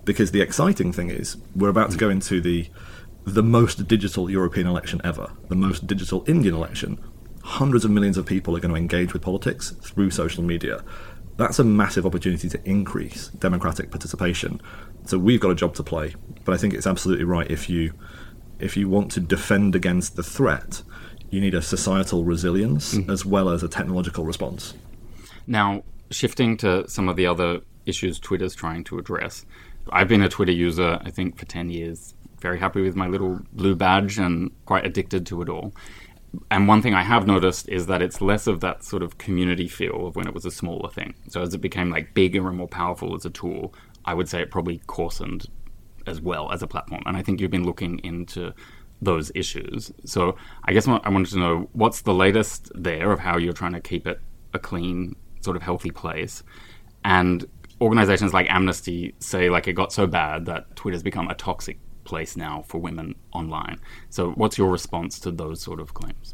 Because 0.06 0.32
the 0.32 0.42
exciting 0.42 0.94
thing 0.94 1.10
is, 1.10 1.38
we're 1.56 1.70
about 1.70 1.92
to 1.92 1.98
go 1.98 2.10
into 2.10 2.42
the 2.42 2.70
the 3.26 3.44
most 3.44 3.90
digital 3.90 4.30
European 4.30 4.66
election 4.68 5.02
ever, 5.04 5.30
the 5.50 5.56
most 5.56 5.86
digital 5.86 6.24
Indian 6.28 6.56
election, 6.56 6.98
hundreds 7.48 7.86
of 7.86 7.92
millions 7.92 8.18
of 8.18 8.26
people 8.26 8.58
are 8.58 8.60
going 8.60 8.74
to 8.74 8.78
engage 8.78 9.14
with 9.14 9.22
politics 9.22 9.72
through 9.72 10.12
social 10.12 10.44
media. 10.44 10.84
That's 11.38 11.60
a 11.60 11.64
massive 11.64 12.06
opportunity 12.06 12.50
to 12.50 12.70
increase 12.70 13.30
democratic 13.30 13.90
participation. 13.90 14.62
So 15.06 15.18
we've 15.18 15.40
got 15.40 15.52
a 15.52 15.56
job 15.56 15.74
to 15.76 15.84
play. 15.84 16.14
But 16.44 16.54
I 16.54 16.58
think 16.58 16.74
it's 16.74 16.86
absolutely 16.86 17.24
right 17.24 17.50
if 17.50 17.70
you 17.70 17.94
if 18.60 18.76
you 18.76 18.90
want 18.90 19.12
to 19.12 19.22
defend 19.22 19.76
against 19.76 20.18
the 20.18 20.24
threat, 20.24 20.82
you 21.30 21.40
need 21.40 21.54
a 21.54 21.62
societal 21.62 22.26
resilience 22.26 22.96
mm. 22.96 23.10
as 23.10 23.24
well 23.24 23.50
as 23.50 23.64
a 23.64 23.70
technological 23.70 24.26
response. 24.26 24.74
Now, 25.46 25.84
shifting 26.12 26.58
to 26.58 26.90
some 26.90 27.08
of 27.08 27.16
the 27.16 27.28
other 27.28 27.62
issues 27.86 28.20
Twitter's 28.20 28.56
trying 28.56 28.84
to 28.86 29.00
address. 29.00 29.46
I've 29.90 30.10
been 30.10 30.22
a 30.22 30.28
Twitter 30.28 30.52
user, 30.52 31.00
I 31.02 31.12
think, 31.12 31.38
for 31.38 31.46
10 31.46 31.70
years. 31.70 32.14
Very 32.42 32.60
happy 32.60 32.82
with 32.82 32.96
my 32.96 33.08
little 33.08 33.40
blue 33.54 33.76
badge 33.76 34.18
and 34.18 34.52
quite 34.66 34.86
addicted 34.86 35.26
to 35.28 35.42
it 35.44 35.50
all 35.50 35.72
and 36.52 36.68
one 36.68 36.82
thing 36.82 36.94
I 36.94 37.04
have 37.04 37.26
noticed 37.26 37.70
is 37.70 37.88
that 37.88 38.02
it's 38.02 38.22
less 38.22 38.48
of 38.48 38.60
that 38.60 38.84
sort 38.84 39.04
of 39.04 39.18
community 39.18 39.68
feel 39.68 40.08
of 40.08 40.16
when 40.16 40.28
it 40.28 40.34
was 40.34 40.46
a 40.46 40.52
smaller 40.52 40.90
thing. 40.90 41.16
So 41.30 41.42
as 41.42 41.54
it 41.54 41.60
became 41.60 41.90
like 41.90 42.14
bigger 42.14 42.48
and 42.48 42.58
more 42.58 42.68
powerful 42.68 43.16
as 43.16 43.26
a 43.26 43.30
tool, 43.30 43.74
I 44.06 44.14
would 44.14 44.30
say 44.30 44.42
it 44.42 44.52
probably 44.52 44.82
coarsened 44.88 45.48
as 46.06 46.22
well 46.22 46.52
as 46.52 46.62
a 46.62 46.68
platform. 46.68 47.04
And 47.06 47.18
I 47.18 47.22
think 47.22 47.40
you've 47.40 47.52
been 47.52 47.66
looking 47.66 48.00
into 48.00 48.54
those 49.02 49.32
issues. 49.36 49.92
So 50.06 50.36
I 50.64 50.74
guess 50.74 50.88
I 50.88 51.10
wanted 51.10 51.30
to 51.32 51.40
know 51.40 51.70
what's 51.74 52.02
the 52.02 52.14
latest 52.14 52.72
there 52.76 53.12
of 53.12 53.20
how 53.20 53.38
you're 53.38 53.54
trying 53.54 53.74
to 53.74 53.82
keep 53.82 54.08
it 54.08 54.20
a 54.54 54.60
clean, 54.60 55.16
sort 55.42 55.56
of 55.56 55.62
healthy 55.62 55.92
place, 55.92 56.44
and 57.04 57.46
organizations 57.80 58.34
like 58.34 58.48
Amnesty 58.50 59.14
say 59.20 59.50
like 59.50 59.68
it 59.68 59.74
got 59.74 59.94
so 59.94 60.08
bad 60.08 60.46
that 60.46 60.76
Twitter's 60.76 61.04
become 61.04 61.30
a 61.30 61.36
toxic 61.36 61.78
place 62.08 62.36
now 62.36 62.64
for 62.68 62.80
women 62.80 63.14
online. 63.34 63.80
So, 64.10 64.32
what's 64.32 64.58
your 64.58 64.72
response 64.72 65.20
to 65.20 65.32
those 65.32 65.62
sort 65.62 65.80
of 65.80 65.94
claims? 65.94 66.34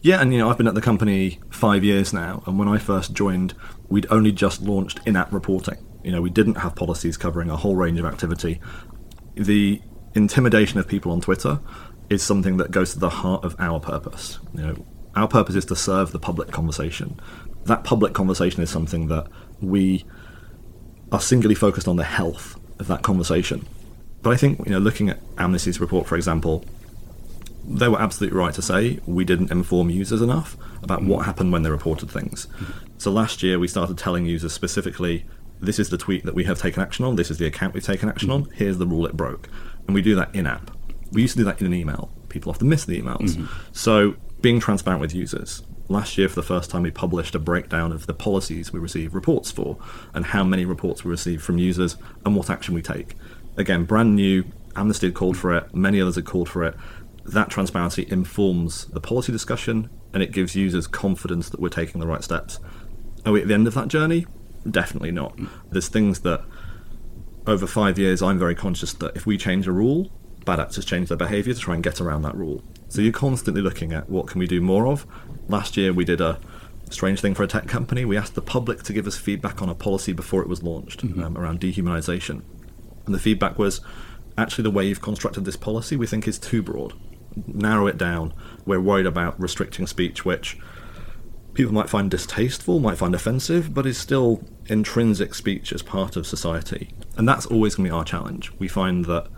Yeah, 0.00 0.20
and 0.20 0.32
you 0.32 0.38
know, 0.38 0.48
I've 0.48 0.56
been 0.56 0.68
at 0.68 0.74
the 0.74 0.80
company 0.80 1.40
five 1.50 1.82
years 1.84 2.12
now, 2.12 2.42
and 2.46 2.58
when 2.58 2.68
I 2.68 2.78
first 2.78 3.12
joined, 3.12 3.54
we'd 3.88 4.06
only 4.10 4.32
just 4.32 4.62
launched 4.62 5.00
in 5.04 5.16
app 5.16 5.32
reporting. 5.32 5.84
You 6.04 6.12
know, 6.12 6.22
we 6.22 6.30
didn't 6.30 6.54
have 6.54 6.76
policies 6.76 7.16
covering 7.16 7.50
a 7.50 7.56
whole 7.56 7.74
range 7.74 7.98
of 7.98 8.06
activity. 8.06 8.60
The 9.34 9.82
intimidation 10.14 10.78
of 10.78 10.86
people 10.86 11.12
on 11.12 11.20
Twitter 11.20 11.60
is 12.08 12.22
something 12.22 12.56
that 12.58 12.70
goes 12.70 12.92
to 12.92 12.98
the 12.98 13.10
heart 13.10 13.44
of 13.44 13.56
our 13.58 13.80
purpose. 13.80 14.38
You 14.54 14.62
know, 14.62 14.86
our 15.14 15.28
purpose 15.28 15.56
is 15.56 15.64
to 15.66 15.76
serve 15.76 16.12
the 16.12 16.20
public 16.20 16.52
conversation. 16.52 17.20
That 17.64 17.82
public 17.82 18.14
conversation 18.14 18.62
is 18.62 18.70
something 18.70 19.08
that 19.08 19.26
we 19.60 20.04
are 21.10 21.20
singularly 21.20 21.56
focused 21.56 21.88
on 21.88 21.96
the 21.96 22.04
health 22.04 22.58
of 22.78 22.86
that 22.86 23.02
conversation. 23.02 23.66
But 24.22 24.30
I 24.30 24.36
think, 24.36 24.66
you 24.66 24.72
know, 24.72 24.78
looking 24.78 25.08
at 25.08 25.18
Amnesty's 25.36 25.80
report, 25.80 26.06
for 26.06 26.16
example, 26.16 26.64
they 27.68 27.88
were 27.88 28.00
absolutely 28.00 28.38
right 28.38 28.54
to 28.54 28.62
say 28.62 28.98
we 29.06 29.24
didn't 29.24 29.50
inform 29.50 29.90
users 29.90 30.22
enough 30.22 30.56
about 30.82 31.02
what 31.04 31.26
happened 31.26 31.52
when 31.52 31.62
they 31.62 31.70
reported 31.70 32.10
things. 32.10 32.46
So 32.96 33.10
last 33.10 33.42
year 33.42 33.58
we 33.58 33.68
started 33.68 33.98
telling 33.98 34.26
users 34.26 34.52
specifically 34.52 35.26
this 35.60 35.78
is 35.78 35.90
the 35.90 35.98
tweet 35.98 36.24
that 36.24 36.34
we 36.34 36.44
have 36.44 36.58
taken 36.58 36.82
action 36.82 37.04
on, 37.04 37.16
this 37.16 37.30
is 37.30 37.38
the 37.38 37.46
account 37.46 37.74
we've 37.74 37.84
taken 37.84 38.08
action 38.08 38.30
on, 38.30 38.44
here's 38.54 38.78
the 38.78 38.86
rule 38.86 39.06
it 39.06 39.16
broke. 39.16 39.48
And 39.86 39.94
we 39.94 40.02
do 40.02 40.14
that 40.14 40.34
in 40.34 40.46
app. 40.46 40.70
We 41.12 41.22
used 41.22 41.34
to 41.34 41.38
do 41.38 41.44
that 41.44 41.60
in 41.60 41.66
an 41.66 41.74
email. 41.74 42.10
People 42.28 42.50
often 42.50 42.68
miss 42.68 42.84
the 42.84 43.00
emails. 43.00 43.30
Mm-hmm. 43.30 43.46
So 43.72 44.14
being 44.40 44.60
transparent 44.60 45.00
with 45.00 45.14
users. 45.14 45.62
Last 45.88 46.18
year, 46.18 46.28
for 46.28 46.34
the 46.34 46.42
first 46.42 46.70
time, 46.70 46.82
we 46.82 46.90
published 46.90 47.34
a 47.34 47.38
breakdown 47.38 47.92
of 47.92 48.06
the 48.06 48.12
policies 48.12 48.72
we 48.72 48.78
receive 48.78 49.14
reports 49.14 49.50
for 49.50 49.78
and 50.12 50.26
how 50.26 50.44
many 50.44 50.66
reports 50.66 51.02
we 51.02 51.10
receive 51.10 51.42
from 51.42 51.56
users 51.56 51.96
and 52.26 52.36
what 52.36 52.50
action 52.50 52.74
we 52.74 52.82
take 52.82 53.14
again, 53.58 53.84
brand 53.84 54.16
new. 54.16 54.44
Amnesty 54.76 55.08
had 55.08 55.14
called 55.14 55.36
for 55.36 55.56
it, 55.56 55.74
many 55.74 56.00
others 56.00 56.14
had 56.14 56.24
called 56.24 56.48
for 56.48 56.62
it. 56.64 56.74
That 57.24 57.50
transparency 57.50 58.06
informs 58.08 58.86
the 58.86 59.00
policy 59.00 59.32
discussion 59.32 59.90
and 60.14 60.22
it 60.22 60.32
gives 60.32 60.54
users 60.54 60.86
confidence 60.86 61.48
that 61.50 61.60
we're 61.60 61.68
taking 61.68 62.00
the 62.00 62.06
right 62.06 62.22
steps. 62.22 62.60
Are 63.26 63.32
we 63.32 63.42
at 63.42 63.48
the 63.48 63.54
end 63.54 63.66
of 63.66 63.74
that 63.74 63.88
journey? 63.88 64.26
Definitely 64.70 65.10
not. 65.10 65.38
There's 65.70 65.88
things 65.88 66.20
that 66.20 66.44
over 67.46 67.66
five 67.66 67.98
years, 67.98 68.22
I'm 68.22 68.38
very 68.38 68.54
conscious 68.54 68.92
that 68.94 69.16
if 69.16 69.26
we 69.26 69.36
change 69.36 69.66
a 69.66 69.72
rule, 69.72 70.10
bad 70.44 70.60
actors 70.60 70.84
change 70.84 71.08
their 71.08 71.18
behaviour 71.18 71.54
to 71.54 71.60
try 71.60 71.74
and 71.74 71.82
get 71.82 72.00
around 72.00 72.22
that 72.22 72.36
rule. 72.36 72.62
So 72.88 73.00
you're 73.02 73.12
constantly 73.12 73.62
looking 73.62 73.92
at 73.92 74.08
what 74.08 74.28
can 74.28 74.38
we 74.38 74.46
do 74.46 74.60
more 74.60 74.86
of. 74.86 75.06
Last 75.48 75.76
year 75.76 75.92
we 75.92 76.04
did 76.04 76.20
a 76.20 76.38
strange 76.90 77.20
thing 77.20 77.34
for 77.34 77.42
a 77.42 77.48
tech 77.48 77.66
company. 77.66 78.04
We 78.04 78.16
asked 78.16 78.34
the 78.34 78.42
public 78.42 78.82
to 78.84 78.92
give 78.92 79.06
us 79.06 79.16
feedback 79.16 79.60
on 79.60 79.68
a 79.68 79.74
policy 79.74 80.12
before 80.12 80.42
it 80.42 80.48
was 80.48 80.62
launched 80.62 81.04
mm-hmm. 81.04 81.22
um, 81.22 81.36
around 81.36 81.60
dehumanization. 81.60 82.42
And 83.08 83.14
the 83.14 83.18
feedback 83.18 83.58
was 83.58 83.80
actually 84.36 84.64
the 84.64 84.70
way 84.70 84.86
you've 84.86 85.00
constructed 85.00 85.46
this 85.46 85.56
policy 85.56 85.96
we 85.96 86.06
think 86.06 86.28
is 86.28 86.38
too 86.38 86.62
broad. 86.62 86.92
Narrow 87.46 87.86
it 87.86 87.96
down. 87.96 88.34
We're 88.66 88.82
worried 88.82 89.06
about 89.06 89.40
restricting 89.40 89.86
speech 89.86 90.26
which 90.26 90.58
people 91.54 91.72
might 91.72 91.88
find 91.88 92.10
distasteful, 92.10 92.80
might 92.80 92.98
find 92.98 93.14
offensive, 93.14 93.72
but 93.72 93.86
is 93.86 93.96
still 93.96 94.44
intrinsic 94.66 95.34
speech 95.34 95.72
as 95.72 95.80
part 95.80 96.16
of 96.16 96.26
society. 96.26 96.90
And 97.16 97.26
that's 97.26 97.46
always 97.46 97.76
going 97.76 97.86
to 97.86 97.92
be 97.92 97.96
our 97.96 98.04
challenge. 98.04 98.52
We 98.58 98.68
find 98.68 99.06
that 99.06 99.28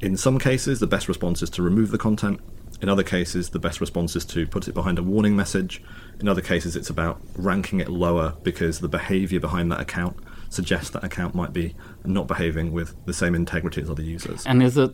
in 0.00 0.16
some 0.16 0.40
cases, 0.40 0.80
the 0.80 0.88
best 0.88 1.06
response 1.06 1.42
is 1.42 1.50
to 1.50 1.62
remove 1.62 1.92
the 1.92 1.98
content. 1.98 2.40
In 2.82 2.88
other 2.88 3.04
cases, 3.04 3.50
the 3.50 3.60
best 3.60 3.80
response 3.80 4.16
is 4.16 4.24
to 4.24 4.48
put 4.48 4.66
it 4.66 4.74
behind 4.74 4.98
a 4.98 5.02
warning 5.04 5.36
message. 5.36 5.80
In 6.18 6.26
other 6.26 6.42
cases, 6.42 6.74
it's 6.74 6.90
about 6.90 7.20
ranking 7.36 7.78
it 7.78 7.88
lower 7.88 8.34
because 8.42 8.80
the 8.80 8.88
behavior 8.88 9.38
behind 9.38 9.70
that 9.70 9.80
account 9.80 10.16
suggests 10.48 10.90
that 10.90 11.04
account 11.04 11.34
might 11.34 11.52
be 11.52 11.74
not 12.04 12.26
behaving 12.26 12.72
with 12.72 12.94
the 13.06 13.12
same 13.12 13.34
integrity 13.34 13.82
as 13.82 13.90
other 13.90 14.02
users. 14.02 14.44
And 14.46 14.62
is 14.62 14.76
it 14.76 14.92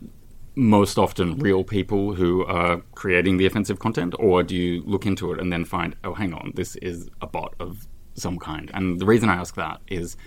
most 0.55 0.97
often 0.97 1.37
real 1.37 1.63
people 1.63 2.13
who 2.15 2.45
are 2.45 2.81
creating 2.95 3.37
the 3.37 3.45
offensive 3.45 3.79
content, 3.79 4.13
or 4.19 4.43
do 4.43 4.55
you 4.55 4.83
look 4.85 5.05
into 5.05 5.31
it 5.31 5.39
and 5.39 5.51
then 5.51 5.65
find, 5.65 5.95
oh, 6.03 6.13
hang 6.13 6.33
on, 6.33 6.51
this 6.55 6.75
is 6.77 7.09
a 7.21 7.27
bot 7.27 7.55
of 7.59 7.87
some 8.15 8.37
kind? 8.37 8.69
And 8.73 8.99
the 8.99 9.05
reason 9.05 9.29
I 9.29 9.35
ask 9.35 9.55
that 9.55 9.79
is 9.87 10.17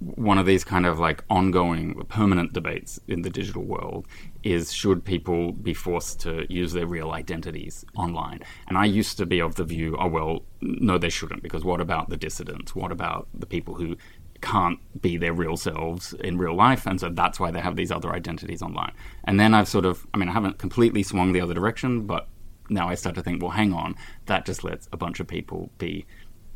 one 0.00 0.38
of 0.38 0.46
these 0.46 0.64
kind 0.64 0.86
of 0.86 0.98
like 0.98 1.22
ongoing 1.28 1.94
permanent 2.08 2.54
debates 2.54 2.98
in 3.06 3.20
the 3.20 3.28
digital 3.28 3.62
world 3.62 4.06
is 4.42 4.72
should 4.72 5.04
people 5.04 5.52
be 5.52 5.74
forced 5.74 6.18
to 6.20 6.46
use 6.48 6.72
their 6.72 6.86
real 6.86 7.10
identities 7.10 7.84
online 7.96 8.40
and 8.68 8.78
i 8.78 8.84
used 8.86 9.18
to 9.18 9.26
be 9.26 9.40
of 9.40 9.56
the 9.56 9.64
view 9.64 9.94
oh 9.98 10.08
well 10.08 10.42
no 10.62 10.96
they 10.96 11.10
shouldn't 11.10 11.42
because 11.42 11.64
what 11.64 11.82
about 11.82 12.08
the 12.08 12.16
dissidents 12.16 12.74
what 12.74 12.90
about 12.90 13.28
the 13.34 13.44
people 13.44 13.74
who 13.74 13.94
can't 14.40 14.78
be 15.00 15.16
their 15.16 15.32
real 15.32 15.56
selves 15.56 16.12
in 16.14 16.38
real 16.38 16.54
life, 16.54 16.86
and 16.86 17.00
so 17.00 17.08
that's 17.08 17.38
why 17.38 17.50
they 17.50 17.60
have 17.60 17.76
these 17.76 17.90
other 17.90 18.12
identities 18.12 18.62
online. 18.62 18.92
And 19.24 19.38
then 19.38 19.54
I've 19.54 19.68
sort 19.68 19.84
of, 19.84 20.06
I 20.14 20.18
mean, 20.18 20.28
I 20.28 20.32
haven't 20.32 20.58
completely 20.58 21.02
swung 21.02 21.32
the 21.32 21.40
other 21.40 21.54
direction, 21.54 22.06
but 22.06 22.28
now 22.68 22.88
I 22.88 22.94
start 22.94 23.14
to 23.16 23.22
think, 23.22 23.42
well, 23.42 23.50
hang 23.50 23.72
on, 23.72 23.96
that 24.26 24.46
just 24.46 24.64
lets 24.64 24.88
a 24.92 24.96
bunch 24.96 25.20
of 25.20 25.26
people 25.26 25.70
be 25.78 26.06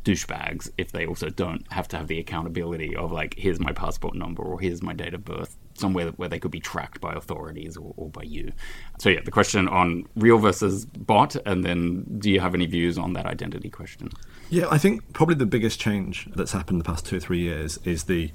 douchebags 0.05 0.69
if 0.77 0.91
they 0.91 1.05
also 1.05 1.29
don't 1.29 1.65
have 1.71 1.87
to 1.89 1.97
have 1.97 2.07
the 2.07 2.19
accountability 2.19 2.95
of 2.95 3.11
like, 3.11 3.33
here's 3.37 3.59
my 3.59 3.71
passport 3.71 4.15
number 4.15 4.43
or 4.43 4.59
here's 4.59 4.81
my 4.83 4.93
date 4.93 5.13
of 5.13 5.25
birth 5.25 5.57
somewhere 5.73 6.09
where 6.11 6.29
they 6.29 6.39
could 6.39 6.51
be 6.51 6.59
tracked 6.59 7.01
by 7.01 7.13
authorities 7.13 7.75
or, 7.75 7.93
or 7.97 8.09
by 8.09 8.21
you. 8.21 8.51
So 8.99 9.09
yeah, 9.09 9.21
the 9.25 9.31
question 9.31 9.67
on 9.67 10.05
real 10.15 10.37
versus 10.37 10.85
bot, 10.85 11.35
and 11.45 11.65
then 11.65 12.05
do 12.19 12.29
you 12.29 12.39
have 12.39 12.53
any 12.53 12.67
views 12.67 12.97
on 12.97 13.13
that 13.13 13.25
identity 13.25 13.69
question? 13.69 14.09
Yeah, 14.49 14.67
I 14.69 14.77
think 14.77 15.13
probably 15.13 15.35
the 15.35 15.45
biggest 15.45 15.79
change 15.79 16.27
that's 16.35 16.51
happened 16.51 16.75
in 16.75 16.79
the 16.79 16.83
past 16.83 17.05
two 17.05 17.17
or 17.17 17.19
three 17.19 17.39
years 17.39 17.77
is 17.83 18.03
the 18.03 18.31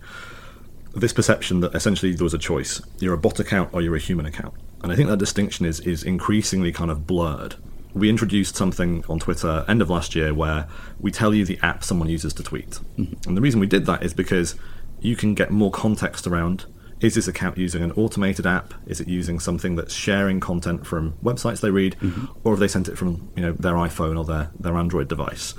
this 0.92 1.12
perception 1.12 1.60
that 1.60 1.72
essentially 1.74 2.14
there 2.14 2.24
was 2.24 2.34
a 2.34 2.38
choice: 2.38 2.80
you're 2.98 3.14
a 3.14 3.18
bot 3.18 3.38
account 3.38 3.70
or 3.72 3.80
you're 3.80 3.96
a 3.96 4.00
human 4.00 4.26
account. 4.26 4.54
And 4.82 4.90
I 4.90 4.96
think 4.96 5.08
that 5.08 5.18
distinction 5.18 5.66
is 5.66 5.80
is 5.80 6.02
increasingly 6.02 6.72
kind 6.72 6.90
of 6.90 7.06
blurred. 7.06 7.56
We 7.92 8.08
introduced 8.08 8.54
something 8.56 9.04
on 9.08 9.18
Twitter 9.18 9.64
end 9.68 9.82
of 9.82 9.90
last 9.90 10.14
year 10.14 10.32
where 10.32 10.68
we 11.00 11.10
tell 11.10 11.34
you 11.34 11.44
the 11.44 11.58
app 11.62 11.82
someone 11.82 12.08
uses 12.08 12.32
to 12.34 12.42
tweet. 12.42 12.70
Mm-hmm. 12.96 13.28
And 13.28 13.36
the 13.36 13.40
reason 13.40 13.60
we 13.60 13.66
did 13.66 13.86
that 13.86 14.02
is 14.02 14.14
because 14.14 14.54
you 15.00 15.16
can 15.16 15.34
get 15.34 15.50
more 15.50 15.70
context 15.70 16.26
around 16.26 16.66
is 17.00 17.14
this 17.14 17.26
account 17.26 17.56
using 17.56 17.82
an 17.82 17.92
automated 17.92 18.46
app? 18.46 18.74
Is 18.86 19.00
it 19.00 19.08
using 19.08 19.40
something 19.40 19.74
that's 19.74 19.94
sharing 19.94 20.38
content 20.38 20.86
from 20.86 21.14
websites 21.24 21.60
they 21.60 21.70
read, 21.70 21.96
mm-hmm. 21.98 22.26
or 22.44 22.52
have 22.52 22.60
they 22.60 22.68
sent 22.68 22.88
it 22.88 22.98
from 22.98 23.30
you 23.34 23.42
know 23.42 23.52
their 23.52 23.74
iPhone 23.74 24.18
or 24.18 24.24
their, 24.24 24.50
their 24.58 24.76
Android 24.76 25.08
device? 25.08 25.54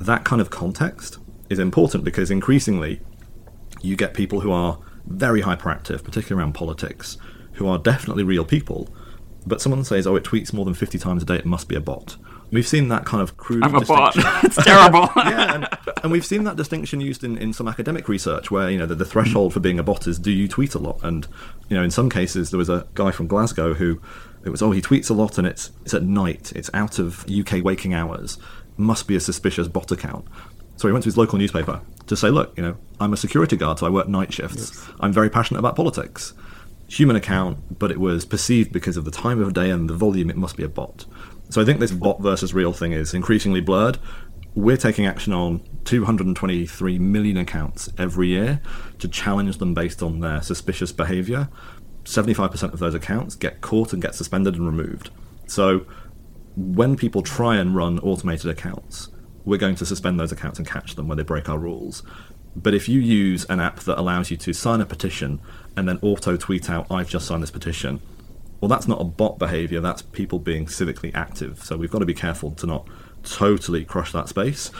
That 0.00 0.24
kind 0.24 0.40
of 0.40 0.50
context 0.50 1.18
is 1.48 1.58
important 1.58 2.04
because 2.04 2.30
increasingly 2.30 3.00
you 3.82 3.96
get 3.96 4.14
people 4.14 4.40
who 4.40 4.50
are 4.50 4.78
very 5.06 5.42
hyperactive, 5.42 6.04
particularly 6.04 6.40
around 6.40 6.54
politics, 6.54 7.18
who 7.54 7.68
are 7.68 7.78
definitely 7.78 8.22
real 8.22 8.44
people. 8.44 8.88
But 9.46 9.60
someone 9.60 9.84
says, 9.84 10.06
"Oh, 10.06 10.16
it 10.16 10.24
tweets 10.24 10.52
more 10.52 10.64
than 10.64 10.74
fifty 10.74 10.98
times 10.98 11.22
a 11.22 11.26
day. 11.26 11.36
It 11.36 11.46
must 11.46 11.68
be 11.68 11.76
a 11.76 11.80
bot." 11.80 12.16
We've 12.52 12.66
seen 12.66 12.88
that 12.88 13.04
kind 13.04 13.22
of 13.22 13.36
crude. 13.36 13.62
I'm 13.62 13.76
a 13.76 13.80
bot. 13.80 14.14
it's 14.44 14.62
terrible. 14.62 15.08
yeah, 15.16 15.54
and, 15.54 15.68
and, 16.02 16.10
we've 16.12 16.26
seen 16.26 16.44
that 16.44 16.56
distinction 16.56 17.00
used 17.00 17.22
in, 17.22 17.38
in 17.38 17.52
some 17.52 17.68
academic 17.68 18.08
research, 18.08 18.50
where 18.50 18.68
you 18.68 18.78
know 18.78 18.86
the, 18.86 18.96
the 18.96 19.04
threshold 19.04 19.52
for 19.52 19.60
being 19.60 19.78
a 19.78 19.82
bot 19.82 20.06
is 20.06 20.18
do 20.18 20.30
you 20.30 20.48
tweet 20.48 20.74
a 20.74 20.78
lot? 20.78 20.98
And 21.02 21.26
you 21.68 21.76
know, 21.76 21.82
in 21.82 21.90
some 21.90 22.10
cases, 22.10 22.50
there 22.50 22.58
was 22.58 22.68
a 22.68 22.86
guy 22.94 23.12
from 23.12 23.28
Glasgow 23.28 23.74
who 23.74 24.00
it 24.44 24.50
was 24.50 24.62
oh 24.62 24.70
he 24.70 24.80
tweets 24.80 25.10
a 25.10 25.14
lot 25.14 25.38
and 25.38 25.46
it's 25.46 25.70
it's 25.82 25.94
at 25.94 26.02
night, 26.02 26.52
it's 26.54 26.70
out 26.74 26.98
of 26.98 27.24
UK 27.30 27.62
waking 27.62 27.94
hours, 27.94 28.36
must 28.80 29.06
be 29.06 29.16
a 29.16 29.20
suspicious 29.20 29.68
bot 29.68 29.90
account. 29.92 30.26
So 30.76 30.88
he 30.88 30.92
went 30.92 31.02
to 31.04 31.08
his 31.08 31.16
local 31.18 31.38
newspaper 31.38 31.82
to 32.06 32.16
say, 32.16 32.30
look, 32.30 32.56
you 32.56 32.62
know, 32.62 32.76
I'm 32.98 33.12
a 33.12 33.16
security 33.16 33.56
guard, 33.56 33.78
so 33.78 33.86
I 33.86 33.90
work 33.90 34.08
night 34.08 34.32
shifts. 34.32 34.72
Yes. 34.74 34.88
I'm 35.00 35.12
very 35.12 35.28
passionate 35.28 35.60
about 35.60 35.76
politics. 35.76 36.32
Human 36.88 37.16
account, 37.16 37.78
but 37.78 37.90
it 37.90 38.00
was 38.00 38.24
perceived 38.24 38.72
because 38.72 38.96
of 38.96 39.04
the 39.04 39.10
time 39.10 39.40
of 39.40 39.52
day 39.52 39.70
and 39.70 39.88
the 39.88 39.94
volume, 39.94 40.30
it 40.30 40.36
must 40.36 40.56
be 40.56 40.64
a 40.64 40.68
bot. 40.68 41.04
So 41.50 41.60
I 41.60 41.64
think 41.64 41.80
this 41.80 41.92
bot 41.92 42.20
versus 42.20 42.54
real 42.54 42.72
thing 42.72 42.92
is 42.92 43.12
increasingly 43.12 43.60
blurred. 43.60 43.98
We're 44.54 44.76
taking 44.76 45.06
action 45.06 45.32
on 45.32 45.62
223 45.84 46.98
million 46.98 47.36
accounts 47.36 47.88
every 47.98 48.28
year 48.28 48.60
to 49.00 49.08
challenge 49.08 49.58
them 49.58 49.74
based 49.74 50.02
on 50.02 50.20
their 50.20 50.40
suspicious 50.42 50.92
behavior. 50.92 51.48
75% 52.04 52.72
of 52.72 52.78
those 52.78 52.94
accounts 52.94 53.34
get 53.34 53.60
caught 53.60 53.92
and 53.92 54.00
get 54.00 54.14
suspended 54.14 54.54
and 54.54 54.66
removed. 54.66 55.10
So 55.46 55.86
when 56.60 56.96
people 56.96 57.22
try 57.22 57.56
and 57.56 57.74
run 57.74 57.98
automated 58.00 58.50
accounts, 58.50 59.08
we're 59.44 59.58
going 59.58 59.76
to 59.76 59.86
suspend 59.86 60.20
those 60.20 60.32
accounts 60.32 60.58
and 60.58 60.68
catch 60.68 60.94
them 60.94 61.08
when 61.08 61.16
they 61.16 61.24
break 61.24 61.48
our 61.48 61.58
rules. 61.58 62.02
But 62.54 62.74
if 62.74 62.88
you 62.88 63.00
use 63.00 63.44
an 63.46 63.60
app 63.60 63.80
that 63.80 63.98
allows 63.98 64.30
you 64.30 64.36
to 64.38 64.52
sign 64.52 64.80
a 64.80 64.86
petition 64.86 65.40
and 65.76 65.88
then 65.88 65.98
auto 66.02 66.36
tweet 66.36 66.68
out, 66.68 66.86
I've 66.90 67.08
just 67.08 67.26
signed 67.26 67.42
this 67.42 67.50
petition, 67.50 68.00
well, 68.60 68.68
that's 68.68 68.86
not 68.86 69.00
a 69.00 69.04
bot 69.04 69.38
behavior, 69.38 69.80
that's 69.80 70.02
people 70.02 70.38
being 70.38 70.66
civically 70.66 71.14
active. 71.14 71.64
So 71.64 71.76
we've 71.76 71.90
got 71.90 72.00
to 72.00 72.06
be 72.06 72.14
careful 72.14 72.50
to 72.52 72.66
not 72.66 72.86
totally 73.22 73.84
crush 73.84 74.12
that 74.12 74.28
space. 74.28 74.70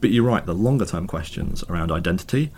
But 0.00 0.10
you're 0.10 0.24
right, 0.24 0.46
the 0.46 0.54
longer 0.54 0.86
term 0.86 1.08
questions 1.08 1.64
around 1.68 1.90
identity. 1.90 2.52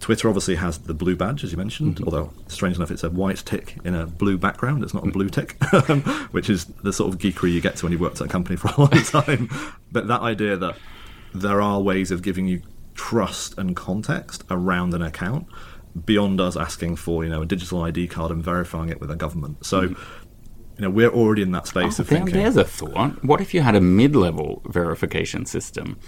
Twitter 0.00 0.28
obviously 0.28 0.56
has 0.56 0.78
the 0.78 0.94
blue 0.94 1.16
badge, 1.16 1.42
as 1.42 1.52
you 1.52 1.58
mentioned, 1.58 1.96
mm-hmm. 1.96 2.04
although 2.04 2.32
strange 2.48 2.76
enough, 2.76 2.90
it's 2.90 3.02
a 3.02 3.10
white 3.10 3.38
tick 3.38 3.76
in 3.84 3.94
a 3.94 4.06
blue 4.06 4.36
background. 4.36 4.82
It's 4.82 4.94
not 4.94 5.06
a 5.06 5.10
blue 5.10 5.28
tick, 5.28 5.62
which 6.30 6.50
is 6.50 6.66
the 6.82 6.92
sort 6.92 7.12
of 7.12 7.18
geekery 7.18 7.52
you 7.52 7.60
get 7.60 7.76
to 7.76 7.86
when 7.86 7.92
you've 7.92 8.00
worked 8.00 8.20
at 8.20 8.26
a 8.26 8.30
company 8.30 8.56
for 8.56 8.68
a 8.68 8.80
long 8.80 8.90
time. 9.04 9.48
but 9.90 10.06
that 10.08 10.20
idea 10.20 10.56
that 10.56 10.76
there 11.34 11.60
are 11.60 11.80
ways 11.80 12.10
of 12.10 12.22
giving 12.22 12.46
you 12.46 12.62
trust 12.94 13.56
and 13.58 13.76
context 13.76 14.44
around 14.50 14.94
an 14.94 15.02
account 15.02 15.46
beyond 16.04 16.40
us 16.40 16.56
asking 16.56 16.96
for 16.96 17.24
you 17.24 17.30
know 17.30 17.42
a 17.42 17.46
digital 17.46 17.82
ID 17.82 18.06
card 18.08 18.30
and 18.30 18.42
verifying 18.42 18.88
it 18.88 19.00
with 19.00 19.10
a 19.10 19.16
government. 19.16 19.64
So. 19.64 19.88
Mm. 19.88 19.98
You 20.78 20.82
know, 20.82 20.90
we're 20.90 21.08
already 21.08 21.40
in 21.40 21.52
that 21.52 21.66
space 21.66 21.98
oh, 21.98 22.02
of 22.02 22.08
thinking. 22.08 22.34
There's 22.34 22.58
a 22.58 22.62
thought. 22.62 23.24
What 23.24 23.40
if 23.40 23.54
you 23.54 23.62
had 23.62 23.74
a 23.74 23.80
mid-level 23.80 24.60
verification 24.66 25.46
system 25.46 25.98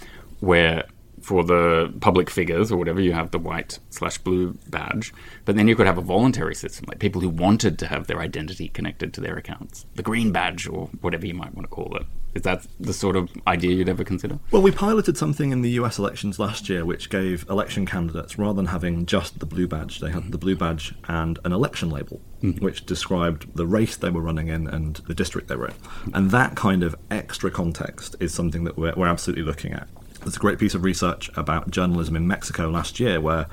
where 0.41 0.83
for 1.21 1.43
the 1.43 1.93
public 2.01 2.29
figures 2.29 2.71
or 2.71 2.77
whatever, 2.77 3.01
you 3.01 3.13
have 3.13 3.31
the 3.31 3.39
white 3.39 3.79
slash 3.89 4.17
blue 4.17 4.57
badge. 4.67 5.13
But 5.45 5.55
then 5.55 5.67
you 5.67 5.75
could 5.75 5.87
have 5.87 5.97
a 5.97 6.01
voluntary 6.01 6.55
system, 6.55 6.85
like 6.87 6.99
people 6.99 7.21
who 7.21 7.29
wanted 7.29 7.79
to 7.79 7.87
have 7.87 8.07
their 8.07 8.19
identity 8.19 8.69
connected 8.69 9.13
to 9.13 9.21
their 9.21 9.35
accounts, 9.35 9.85
the 9.95 10.03
green 10.03 10.31
badge 10.31 10.67
or 10.67 10.89
whatever 11.01 11.25
you 11.25 11.33
might 11.33 11.53
want 11.55 11.69
to 11.69 11.75
call 11.75 11.95
it. 11.95 12.05
Is 12.35 12.43
that 12.43 12.67
the 12.79 12.93
sort 12.93 13.15
of 13.15 13.29
idea 13.47 13.71
you'd 13.71 13.89
ever 13.89 14.03
consider? 14.03 14.39
Well, 14.51 14.61
we 14.61 14.71
piloted 14.71 15.17
something 15.17 15.51
in 15.51 15.61
the 15.61 15.71
US 15.71 15.97
elections 15.97 16.37
last 16.37 16.69
year 16.69 16.85
which 16.85 17.09
gave 17.09 17.47
election 17.49 17.85
candidates, 17.85 18.37
rather 18.37 18.53
than 18.53 18.67
having 18.67 19.05
just 19.05 19.39
the 19.39 19.45
blue 19.45 19.67
badge, 19.67 19.99
they 19.99 20.11
had 20.11 20.31
the 20.31 20.37
blue 20.37 20.55
badge 20.55 20.93
and 21.07 21.39
an 21.43 21.51
election 21.51 21.89
label, 21.89 22.21
mm-hmm. 22.43 22.63
which 22.63 22.85
described 22.85 23.55
the 23.55 23.65
race 23.65 23.97
they 23.97 24.11
were 24.11 24.21
running 24.21 24.47
in 24.47 24.67
and 24.67 24.97
the 25.07 25.15
district 25.15 25.47
they 25.47 25.55
were 25.55 25.67
in. 25.67 25.73
And 26.13 26.29
that 26.31 26.55
kind 26.55 26.83
of 26.83 26.95
extra 27.09 27.49
context 27.49 28.15
is 28.19 28.33
something 28.33 28.63
that 28.65 28.77
we're, 28.77 28.93
we're 28.95 29.07
absolutely 29.07 29.43
looking 29.43 29.73
at. 29.73 29.87
There's 30.19 30.35
a 30.35 30.39
great 30.39 30.59
piece 30.59 30.75
of 30.75 30.83
research 30.83 31.29
about 31.35 31.71
journalism 31.71 32.15
in 32.15 32.27
Mexico 32.27 32.69
last 32.69 32.99
year 32.99 33.21
where 33.21 33.47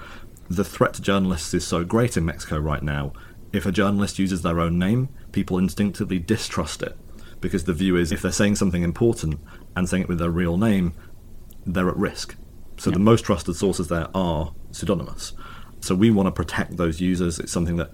the 0.51 0.65
threat 0.65 0.95
to 0.95 1.03
journalists 1.03 1.55
is 1.55 1.67
so 1.67 1.85
great 1.85 2.17
in 2.17 2.25
Mexico 2.25 2.59
right 2.59 2.83
now. 2.83 3.13
If 3.53 3.67
a 3.67 3.73
journalist 3.73 4.19
uses 4.19 4.43
their 4.43 4.61
own 4.61 4.79
name, 4.79 5.09
people 5.33 5.59
instinctively 5.59 6.19
distrust 6.19 6.83
it 6.83 6.97
because 7.41 7.65
the 7.65 7.73
view 7.73 7.97
is 7.97 8.11
if 8.11 8.23
they're 8.23 8.33
saying 8.33 8.57
something 8.57 8.83
important 8.83 9.41
and 9.77 9.89
saying 9.89 10.05
it 10.05 10.09
with 10.09 10.19
their 10.19 10.31
real 10.31 10.57
name, 10.57 10.95
they're 11.65 11.89
at 11.89 11.97
risk. 11.97 12.37
So 12.79 12.91
the 12.91 12.99
most 12.99 13.25
trusted 13.25 13.57
sources 13.57 13.89
there 13.89 14.09
are 14.15 14.53
pseudonymous. 14.71 15.33
So 15.81 15.95
we 15.95 16.11
want 16.11 16.27
to 16.27 16.33
protect 16.33 16.77
those 16.77 17.01
users. 17.01 17.39
It's 17.39 17.53
something 17.53 17.77
that 17.77 17.93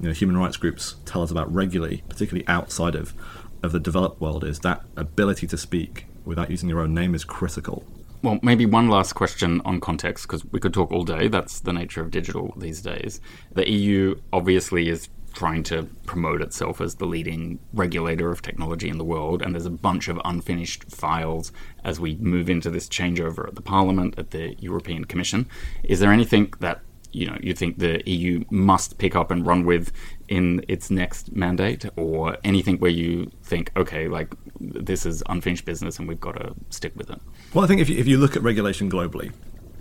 you 0.00 0.08
know, 0.08 0.14
human 0.14 0.36
rights 0.36 0.56
groups 0.56 0.96
tell 1.04 1.22
us 1.22 1.30
about 1.30 1.52
regularly, 1.52 2.02
particularly 2.08 2.46
outside 2.48 2.94
of, 2.94 3.14
of 3.62 3.72
the 3.72 3.80
developed 3.80 4.20
world, 4.20 4.44
is 4.44 4.60
that 4.60 4.84
ability 4.96 5.46
to 5.48 5.58
speak 5.58 6.06
without 6.24 6.50
using 6.50 6.68
your 6.68 6.80
own 6.80 6.94
name 6.94 7.14
is 7.14 7.24
critical. 7.24 7.84
Well, 8.22 8.38
maybe 8.40 8.66
one 8.66 8.88
last 8.88 9.14
question 9.14 9.60
on 9.64 9.80
context, 9.80 10.28
because 10.28 10.44
we 10.44 10.60
could 10.60 10.72
talk 10.72 10.92
all 10.92 11.02
day. 11.02 11.26
That's 11.26 11.58
the 11.58 11.72
nature 11.72 12.02
of 12.02 12.12
digital 12.12 12.54
these 12.56 12.80
days. 12.80 13.20
The 13.52 13.68
EU 13.68 14.14
obviously 14.32 14.88
is 14.88 15.08
trying 15.34 15.64
to 15.64 15.88
promote 16.06 16.40
itself 16.40 16.80
as 16.80 16.96
the 16.96 17.06
leading 17.06 17.58
regulator 17.72 18.30
of 18.30 18.40
technology 18.40 18.88
in 18.88 18.98
the 18.98 19.04
world, 19.04 19.42
and 19.42 19.54
there's 19.54 19.66
a 19.66 19.70
bunch 19.70 20.06
of 20.06 20.20
unfinished 20.24 20.84
files 20.84 21.50
as 21.82 21.98
we 21.98 22.14
move 22.16 22.48
into 22.48 22.70
this 22.70 22.88
changeover 22.88 23.48
at 23.48 23.56
the 23.56 23.62
Parliament, 23.62 24.14
at 24.16 24.30
the 24.30 24.54
European 24.60 25.04
Commission. 25.04 25.48
Is 25.82 25.98
there 25.98 26.12
anything 26.12 26.52
that 26.60 26.80
you 27.12 27.26
know 27.26 27.36
you 27.40 27.54
think 27.54 27.78
the 27.78 28.02
EU 28.08 28.44
must 28.50 28.98
pick 28.98 29.14
up 29.14 29.30
and 29.30 29.46
run 29.46 29.64
with 29.64 29.92
in 30.28 30.64
its 30.68 30.90
next 30.90 31.34
mandate, 31.34 31.84
or 31.96 32.36
anything 32.44 32.78
where 32.78 32.90
you 32.90 33.30
think, 33.42 33.70
okay, 33.76 34.08
like 34.08 34.34
this 34.60 35.04
is 35.04 35.22
unfinished 35.28 35.64
business 35.64 35.98
and 35.98 36.08
we've 36.08 36.20
got 36.20 36.36
to 36.36 36.54
stick 36.70 36.92
with 36.96 37.10
it? 37.10 37.20
Well, 37.52 37.64
I 37.64 37.68
think 37.68 37.80
if 37.80 37.88
you, 37.88 37.98
if 37.98 38.06
you 38.06 38.16
look 38.18 38.36
at 38.36 38.42
regulation 38.42 38.90
globally, 38.90 39.32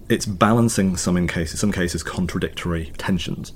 it's 0.10 0.26
balancing 0.26 0.98
some 0.98 1.16
in 1.16 1.28
cases, 1.28 1.60
some 1.60 1.72
cases 1.72 2.04
contradictory 2.04 2.92
tensions. 2.98 3.54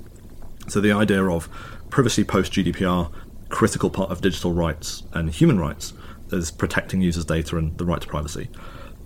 So 0.68 0.80
the 0.80 0.92
idea 0.92 1.24
of 1.24 1.48
privacy 1.90 2.24
post 2.24 2.52
GDPR, 2.52 3.12
critical 3.50 3.90
part 3.90 4.10
of 4.10 4.20
digital 4.20 4.52
rights 4.52 5.02
and 5.12 5.30
human 5.30 5.60
rights, 5.60 5.92
is 6.32 6.50
protecting 6.50 7.02
users' 7.02 7.24
data 7.24 7.56
and 7.56 7.76
the 7.78 7.84
right 7.84 8.00
to 8.00 8.08
privacy. 8.08 8.48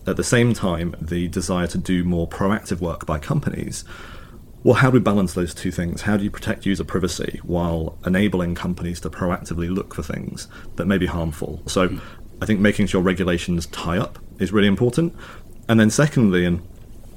At 0.06 0.16
the 0.16 0.24
same 0.24 0.54
time, 0.54 0.94
the 1.00 1.28
desire 1.28 1.66
to 1.66 1.78
do 1.78 2.04
more 2.04 2.28
proactive 2.28 2.80
work 2.80 3.04
by 3.04 3.18
companies 3.18 3.84
well, 4.62 4.74
how 4.74 4.90
do 4.90 4.94
we 4.94 5.00
balance 5.00 5.34
those 5.34 5.54
two 5.54 5.70
things? 5.70 6.02
How 6.02 6.16
do 6.16 6.24
you 6.24 6.30
protect 6.30 6.66
user 6.66 6.84
privacy 6.84 7.40
while 7.42 7.98
enabling 8.04 8.54
companies 8.54 9.00
to 9.00 9.10
proactively 9.10 9.72
look 9.74 9.94
for 9.94 10.02
things 10.02 10.48
that 10.76 10.86
may 10.86 10.98
be 10.98 11.06
harmful? 11.06 11.62
So, 11.66 11.98
I 12.42 12.46
think 12.46 12.60
making 12.60 12.86
sure 12.86 13.02
regulations 13.02 13.66
tie 13.66 13.98
up 13.98 14.18
is 14.38 14.52
really 14.52 14.68
important. 14.68 15.14
And 15.68 15.78
then, 15.78 15.90
secondly, 15.90 16.44
and 16.44 16.66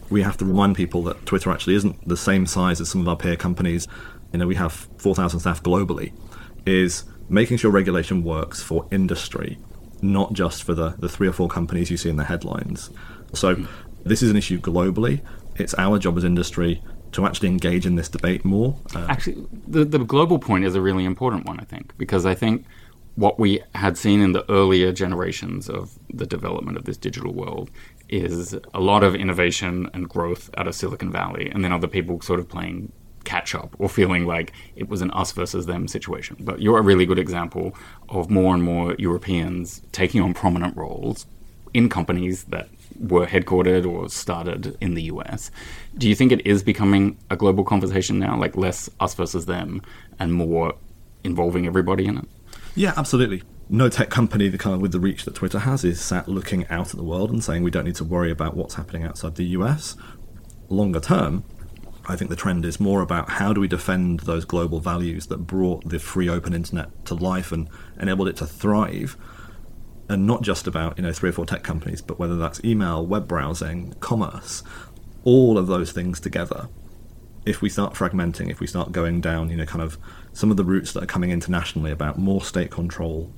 we 0.10 0.22
have 0.22 0.38
to 0.38 0.46
remind 0.46 0.76
people 0.76 1.02
that 1.04 1.26
Twitter 1.26 1.50
actually 1.50 1.76
isn't 1.76 2.08
the 2.08 2.18
same 2.18 2.46
size 2.46 2.80
as 2.82 2.90
some 2.90 3.02
of 3.02 3.08
our 3.08 3.16
peer 3.16 3.36
companies 3.36 3.88
you 4.34 4.40
know, 4.40 4.48
we 4.48 4.56
have 4.56 4.74
4,000 4.98 5.40
staff 5.40 5.64
globally, 5.64 6.12
is 6.66 7.04
making 7.30 7.58
sure 7.58 7.72
regulation 7.72 8.24
works 8.24 8.62
for 8.62 8.88
industry, 8.92 9.60
not 10.02 10.34
just 10.34 10.64
for 10.64 10.74
the, 10.74 10.96
the 10.98 11.08
three 11.08 11.28
or 11.28 11.32
four 11.32 11.48
companies 11.48 11.92
you 11.92 11.98
see 11.98 12.10
in 12.10 12.18
the 12.18 12.24
headlines. 12.26 12.90
So 13.34 13.56
mm. 13.56 13.68
this 14.04 14.24
is 14.24 14.32
an 14.32 14.36
issue 14.36 14.60
globally. 14.60 15.22
It's 15.56 15.76
our 15.76 16.00
job 16.00 16.18
as 16.18 16.24
industry 16.24 16.82
to 17.14 17.26
actually 17.26 17.50
engage 17.50 17.86
in 17.86 17.96
this 17.96 18.10
debate 18.10 18.44
more. 18.44 18.78
Uh, 18.96 19.06
actually, 19.10 19.46
the, 19.68 19.86
the 19.86 20.00
global 20.00 20.40
point 20.40 20.66
is 20.66 20.76
a 20.76 20.82
really 20.82 21.06
important 21.06 21.46
one, 21.46 21.60
I 21.60 21.64
think, 21.64 21.98
because 21.98 22.26
I 22.26 22.36
think 22.36 22.66
what 23.16 23.40
we 23.40 23.62
had 23.76 23.98
seen 23.98 24.22
in 24.22 24.32
the 24.32 24.50
earlier 24.52 24.92
generations 24.92 25.70
of 25.70 25.98
the 26.12 26.26
development 26.26 26.78
of 26.78 26.86
this 26.86 26.98
digital 26.98 27.34
world 27.34 27.70
is 28.10 28.56
a 28.74 28.80
lot 28.80 29.04
of 29.04 29.16
innovation 29.16 29.90
and 29.94 30.10
growth 30.10 30.50
out 30.58 30.68
of 30.68 30.76
Silicon 30.76 31.12
Valley, 31.12 31.50
and 31.50 31.64
then 31.64 31.72
other 31.72 31.88
people 31.88 32.22
sort 32.22 32.40
of 32.40 32.50
playing 32.50 32.92
catch 33.24 33.56
up 33.56 33.76
or 33.80 33.88
feeling 33.88 34.26
like 34.26 34.52
it 34.76 34.90
was 34.90 35.02
an 35.02 35.10
us 35.12 35.32
versus 35.32 35.66
them 35.66 35.88
situation. 35.88 36.36
But 36.40 36.62
you're 36.62 36.78
a 36.78 36.82
really 36.82 37.06
good 37.06 37.20
example 37.20 37.76
of 38.10 38.30
more 38.30 38.54
and 38.54 38.64
more 38.64 38.96
Europeans 39.00 39.82
taking 39.92 40.22
on 40.22 40.34
prominent 40.34 40.76
roles 40.76 41.26
in 41.74 41.90
companies 41.90 42.44
that 42.46 42.70
were 43.00 43.26
headquartered 43.26 43.90
or 43.90 44.10
started 44.10 44.78
in 44.82 44.94
the 44.94 45.04
US. 45.04 45.52
Do 45.98 46.08
you 46.08 46.16
think 46.16 46.32
it 46.32 46.46
is 46.46 46.64
becoming 46.64 47.18
a 47.30 47.36
global 47.36 47.64
conversation 47.64 48.20
now, 48.20 48.38
like 48.38 48.56
less 48.56 48.90
us 49.00 49.14
versus 49.14 49.46
them 49.46 49.82
and 50.20 50.34
more 50.34 50.74
involving 51.24 51.66
everybody 51.66 52.06
in 52.06 52.18
it? 52.18 52.26
Yeah, 52.76 52.94
absolutely. 52.98 53.44
No 53.70 53.90
tech 53.90 54.10
company, 54.10 54.50
the 54.50 54.58
kind 54.58 54.76
of 54.76 54.82
with 54.82 54.92
the 54.92 55.00
reach 55.00 55.26
that 55.26 55.36
Twitter 55.36 55.60
has, 55.60 55.84
is 55.84 56.00
sat 56.02 56.28
looking 56.28 56.68
out 56.68 56.90
at 56.90 56.96
the 56.96 57.04
world 57.04 57.32
and 57.32 57.44
saying 57.44 57.64
we 57.64 57.72
don't 57.72 57.86
need 57.86 57.96
to 57.96 58.04
worry 58.04 58.32
about 58.32 58.56
what's 58.56 58.76
happening 58.76 59.04
outside 59.04 59.36
the 59.36 59.46
US. 59.46 59.96
Longer 60.70 61.00
term, 61.00 61.44
I 62.06 62.16
think 62.16 62.30
the 62.30 62.36
trend 62.36 62.66
is 62.66 62.80
more 62.80 63.02
about 63.02 63.30
how 63.30 63.54
do 63.54 63.62
we 63.62 63.68
defend 63.68 64.22
those 64.22 64.44
global 64.44 64.80
values 64.80 65.28
that 65.28 65.38
brought 65.38 65.88
the 65.88 66.00
free 66.00 66.28
open 66.28 66.54
internet 66.54 67.06
to 67.06 67.14
life 67.14 67.52
and 67.52 67.70
enabled 68.00 68.28
it 68.28 68.36
to 68.38 68.46
thrive 68.46 69.16
and 70.10 70.28
not 70.28 70.42
just 70.42 70.68
about 70.68 70.98
you 70.98 71.04
know 71.04 71.14
three 71.14 71.30
or 71.30 71.34
four 71.34 71.46
tech 71.46 71.64
companies, 71.64 72.02
but 72.02 72.20
whether 72.20 72.38
that's 72.38 72.64
email, 72.64 73.06
web 73.06 73.28
browsing, 73.28 73.94
commerce, 74.00 74.64
all 75.24 75.58
of 75.58 75.68
those 75.68 75.92
things 75.92 76.20
together. 76.20 76.70
If 77.46 77.62
we 77.62 77.70
start 77.70 77.94
fragmenting, 77.94 78.50
if 78.50 78.62
we 78.62 78.68
start 78.68 78.94
going 78.94 79.20
down, 79.20 79.50
you 79.50 79.58
know, 79.58 79.66
kind 79.66 79.82
of 79.82 79.98
some 80.32 80.50
of 80.50 80.56
the 80.56 80.64
routes 80.64 80.94
that 80.94 81.04
are 81.04 81.08
coming 81.08 81.30
internationally 81.30 81.92
about 81.92 82.18
more 82.18 82.42
state 82.42 82.72
control, 82.72 83.34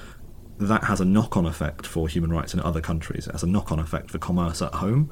that 0.59 0.83
has 0.83 1.01
a 1.01 1.05
knock-on 1.05 1.45
effect 1.45 1.87
for 1.87 2.07
human 2.07 2.31
rights 2.31 2.53
in 2.53 2.59
other 2.59 2.81
countries. 2.81 3.27
It 3.27 3.31
has 3.31 3.43
a 3.43 3.47
knock-on 3.47 3.79
effect 3.79 4.11
for 4.11 4.19
commerce 4.19 4.61
at 4.61 4.75
home. 4.75 5.11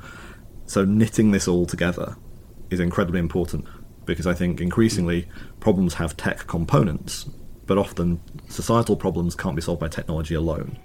So 0.65 0.85
knitting 0.85 1.31
this 1.31 1.47
all 1.47 1.65
together 1.65 2.17
is 2.69 2.79
incredibly 2.79 3.19
important 3.19 3.65
because 4.05 4.27
I 4.27 4.33
think 4.33 4.61
increasingly 4.61 5.27
problems 5.59 5.95
have 5.95 6.15
tech 6.15 6.45
components, 6.47 7.25
but 7.65 7.77
often 7.77 8.21
societal 8.47 8.95
problems 8.95 9.35
can't 9.35 9.55
be 9.55 9.61
solved 9.61 9.81
by 9.81 9.87
technology 9.87 10.35
alone. 10.35 10.77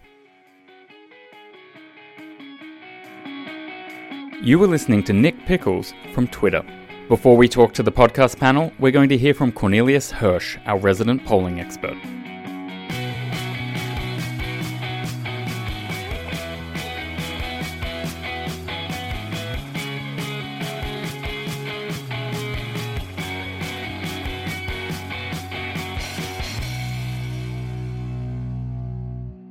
You 4.40 4.60
were 4.60 4.68
listening 4.68 5.02
to 5.04 5.12
Nick 5.12 5.46
Pickles 5.46 5.92
from 6.14 6.28
Twitter. 6.28 6.62
Before 7.08 7.36
we 7.36 7.48
talk 7.48 7.74
to 7.74 7.82
the 7.82 7.90
podcast 7.90 8.38
panel, 8.38 8.72
we're 8.78 8.92
going 8.92 9.08
to 9.08 9.18
hear 9.18 9.34
from 9.34 9.50
Cornelius 9.50 10.12
Hirsch, 10.12 10.56
our 10.64 10.78
resident 10.78 11.24
polling 11.24 11.58
expert. 11.58 11.96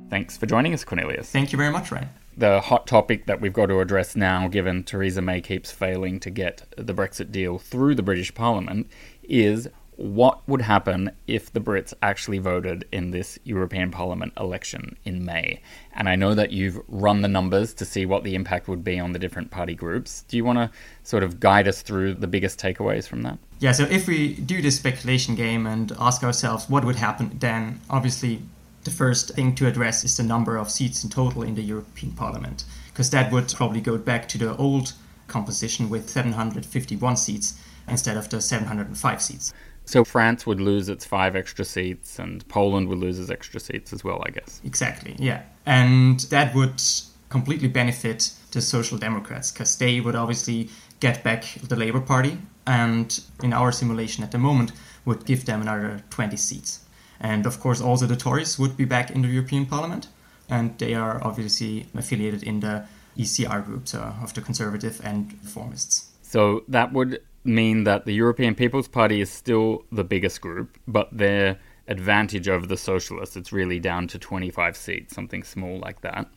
Thanks 0.08 0.38
for 0.38 0.46
joining 0.46 0.72
us, 0.72 0.82
Cornelius. 0.82 1.30
Thank 1.30 1.52
you 1.52 1.58
very 1.58 1.70
much, 1.70 1.92
Ryan 1.92 2.08
the 2.38 2.60
hot 2.60 2.86
topic 2.86 3.26
that 3.26 3.40
we've 3.40 3.52
got 3.52 3.66
to 3.66 3.80
address 3.80 4.14
now, 4.14 4.48
given 4.48 4.84
Theresa 4.84 5.20
May 5.20 5.40
keeps 5.40 5.72
failing 5.72 6.20
to 6.20 6.30
get 6.30 6.62
the 6.76 6.94
Brexit 6.94 7.32
deal 7.32 7.58
through 7.58 7.96
the 7.96 8.02
British 8.02 8.32
Parliament, 8.32 8.88
is 9.24 9.68
what 9.96 10.48
would 10.48 10.62
happen 10.62 11.10
if 11.26 11.52
the 11.52 11.60
Brits 11.60 11.92
actually 12.02 12.38
voted 12.38 12.86
in 12.92 13.10
this 13.10 13.36
European 13.42 13.90
Parliament 13.90 14.32
election 14.38 14.96
in 15.04 15.24
May? 15.24 15.60
And 15.92 16.08
I 16.08 16.14
know 16.14 16.34
that 16.34 16.52
you've 16.52 16.80
run 16.86 17.22
the 17.22 17.28
numbers 17.28 17.74
to 17.74 17.84
see 17.84 18.06
what 18.06 18.22
the 18.22 18.36
impact 18.36 18.68
would 18.68 18.84
be 18.84 19.00
on 19.00 19.12
the 19.12 19.18
different 19.18 19.50
party 19.50 19.74
groups. 19.74 20.22
Do 20.28 20.36
you 20.36 20.44
want 20.44 20.58
to 20.58 20.70
sort 21.02 21.24
of 21.24 21.40
guide 21.40 21.66
us 21.66 21.82
through 21.82 22.14
the 22.14 22.28
biggest 22.28 22.60
takeaways 22.60 23.08
from 23.08 23.22
that? 23.22 23.38
Yeah, 23.58 23.72
so 23.72 23.82
if 23.84 24.06
we 24.06 24.34
do 24.34 24.62
this 24.62 24.76
speculation 24.76 25.34
game 25.34 25.66
and 25.66 25.90
ask 25.98 26.22
ourselves 26.22 26.70
what 26.70 26.84
would 26.84 26.96
happen, 26.96 27.36
then 27.40 27.80
obviously 27.90 28.42
the 28.88 28.94
first 28.94 29.34
thing 29.34 29.54
to 29.54 29.66
address 29.66 30.02
is 30.02 30.16
the 30.16 30.22
number 30.22 30.56
of 30.56 30.70
seats 30.70 31.04
in 31.04 31.10
total 31.10 31.42
in 31.42 31.54
the 31.54 31.62
European 31.62 32.12
Parliament, 32.12 32.64
because 32.88 33.10
that 33.10 33.30
would 33.30 33.52
probably 33.54 33.82
go 33.82 33.98
back 33.98 34.26
to 34.28 34.38
the 34.38 34.56
old 34.56 34.94
composition 35.26 35.90
with 35.90 36.08
751 36.08 37.16
seats 37.16 37.60
instead 37.86 38.16
of 38.16 38.30
the 38.30 38.40
705 38.40 39.22
seats. 39.22 39.52
So 39.84 40.04
France 40.04 40.46
would 40.46 40.60
lose 40.60 40.88
its 40.88 41.04
five 41.04 41.36
extra 41.36 41.64
seats, 41.64 42.18
and 42.18 42.46
Poland 42.48 42.88
would 42.88 42.98
lose 42.98 43.18
its 43.18 43.30
extra 43.30 43.60
seats 43.60 43.92
as 43.92 44.04
well, 44.04 44.22
I 44.26 44.30
guess. 44.30 44.60
Exactly, 44.64 45.14
yeah. 45.18 45.42
And 45.66 46.20
that 46.30 46.54
would 46.54 46.82
completely 47.28 47.68
benefit 47.68 48.32
the 48.52 48.62
Social 48.62 48.96
Democrats, 48.96 49.52
because 49.52 49.76
they 49.76 50.00
would 50.00 50.14
obviously 50.14 50.70
get 51.00 51.22
back 51.22 51.44
the 51.62 51.76
Labour 51.76 52.00
Party, 52.00 52.38
and 52.66 53.20
in 53.42 53.52
our 53.52 53.70
simulation 53.70 54.24
at 54.24 54.32
the 54.32 54.38
moment, 54.38 54.72
would 55.04 55.26
give 55.26 55.44
them 55.44 55.60
another 55.60 56.02
20 56.10 56.36
seats. 56.36 56.84
And 57.20 57.46
of 57.46 57.60
course, 57.60 57.80
also 57.80 58.06
the 58.06 58.16
Tories 58.16 58.58
would 58.58 58.76
be 58.76 58.84
back 58.84 59.10
in 59.10 59.22
the 59.22 59.28
European 59.28 59.66
Parliament, 59.66 60.08
and 60.48 60.78
they 60.78 60.94
are 60.94 61.22
obviously 61.24 61.86
affiliated 61.94 62.42
in 62.42 62.60
the 62.60 62.84
ECR 63.16 63.64
group, 63.64 63.88
so 63.88 64.14
of 64.22 64.34
the 64.34 64.40
Conservative 64.40 65.00
and 65.04 65.32
Reformists. 65.44 66.06
So 66.22 66.62
that 66.68 66.92
would 66.92 67.20
mean 67.44 67.84
that 67.84 68.04
the 68.04 68.12
European 68.12 68.54
People's 68.54 68.88
Party 68.88 69.20
is 69.20 69.30
still 69.30 69.84
the 69.90 70.04
biggest 70.04 70.40
group, 70.40 70.78
but 70.86 71.08
their 71.10 71.58
advantage 71.88 72.48
over 72.48 72.66
the 72.66 72.76
Socialists, 72.76 73.36
it's 73.36 73.52
really 73.52 73.80
down 73.80 74.06
to 74.08 74.18
25 74.18 74.76
seats, 74.76 75.14
something 75.14 75.42
small 75.42 75.78
like 75.78 76.02
that. 76.02 76.28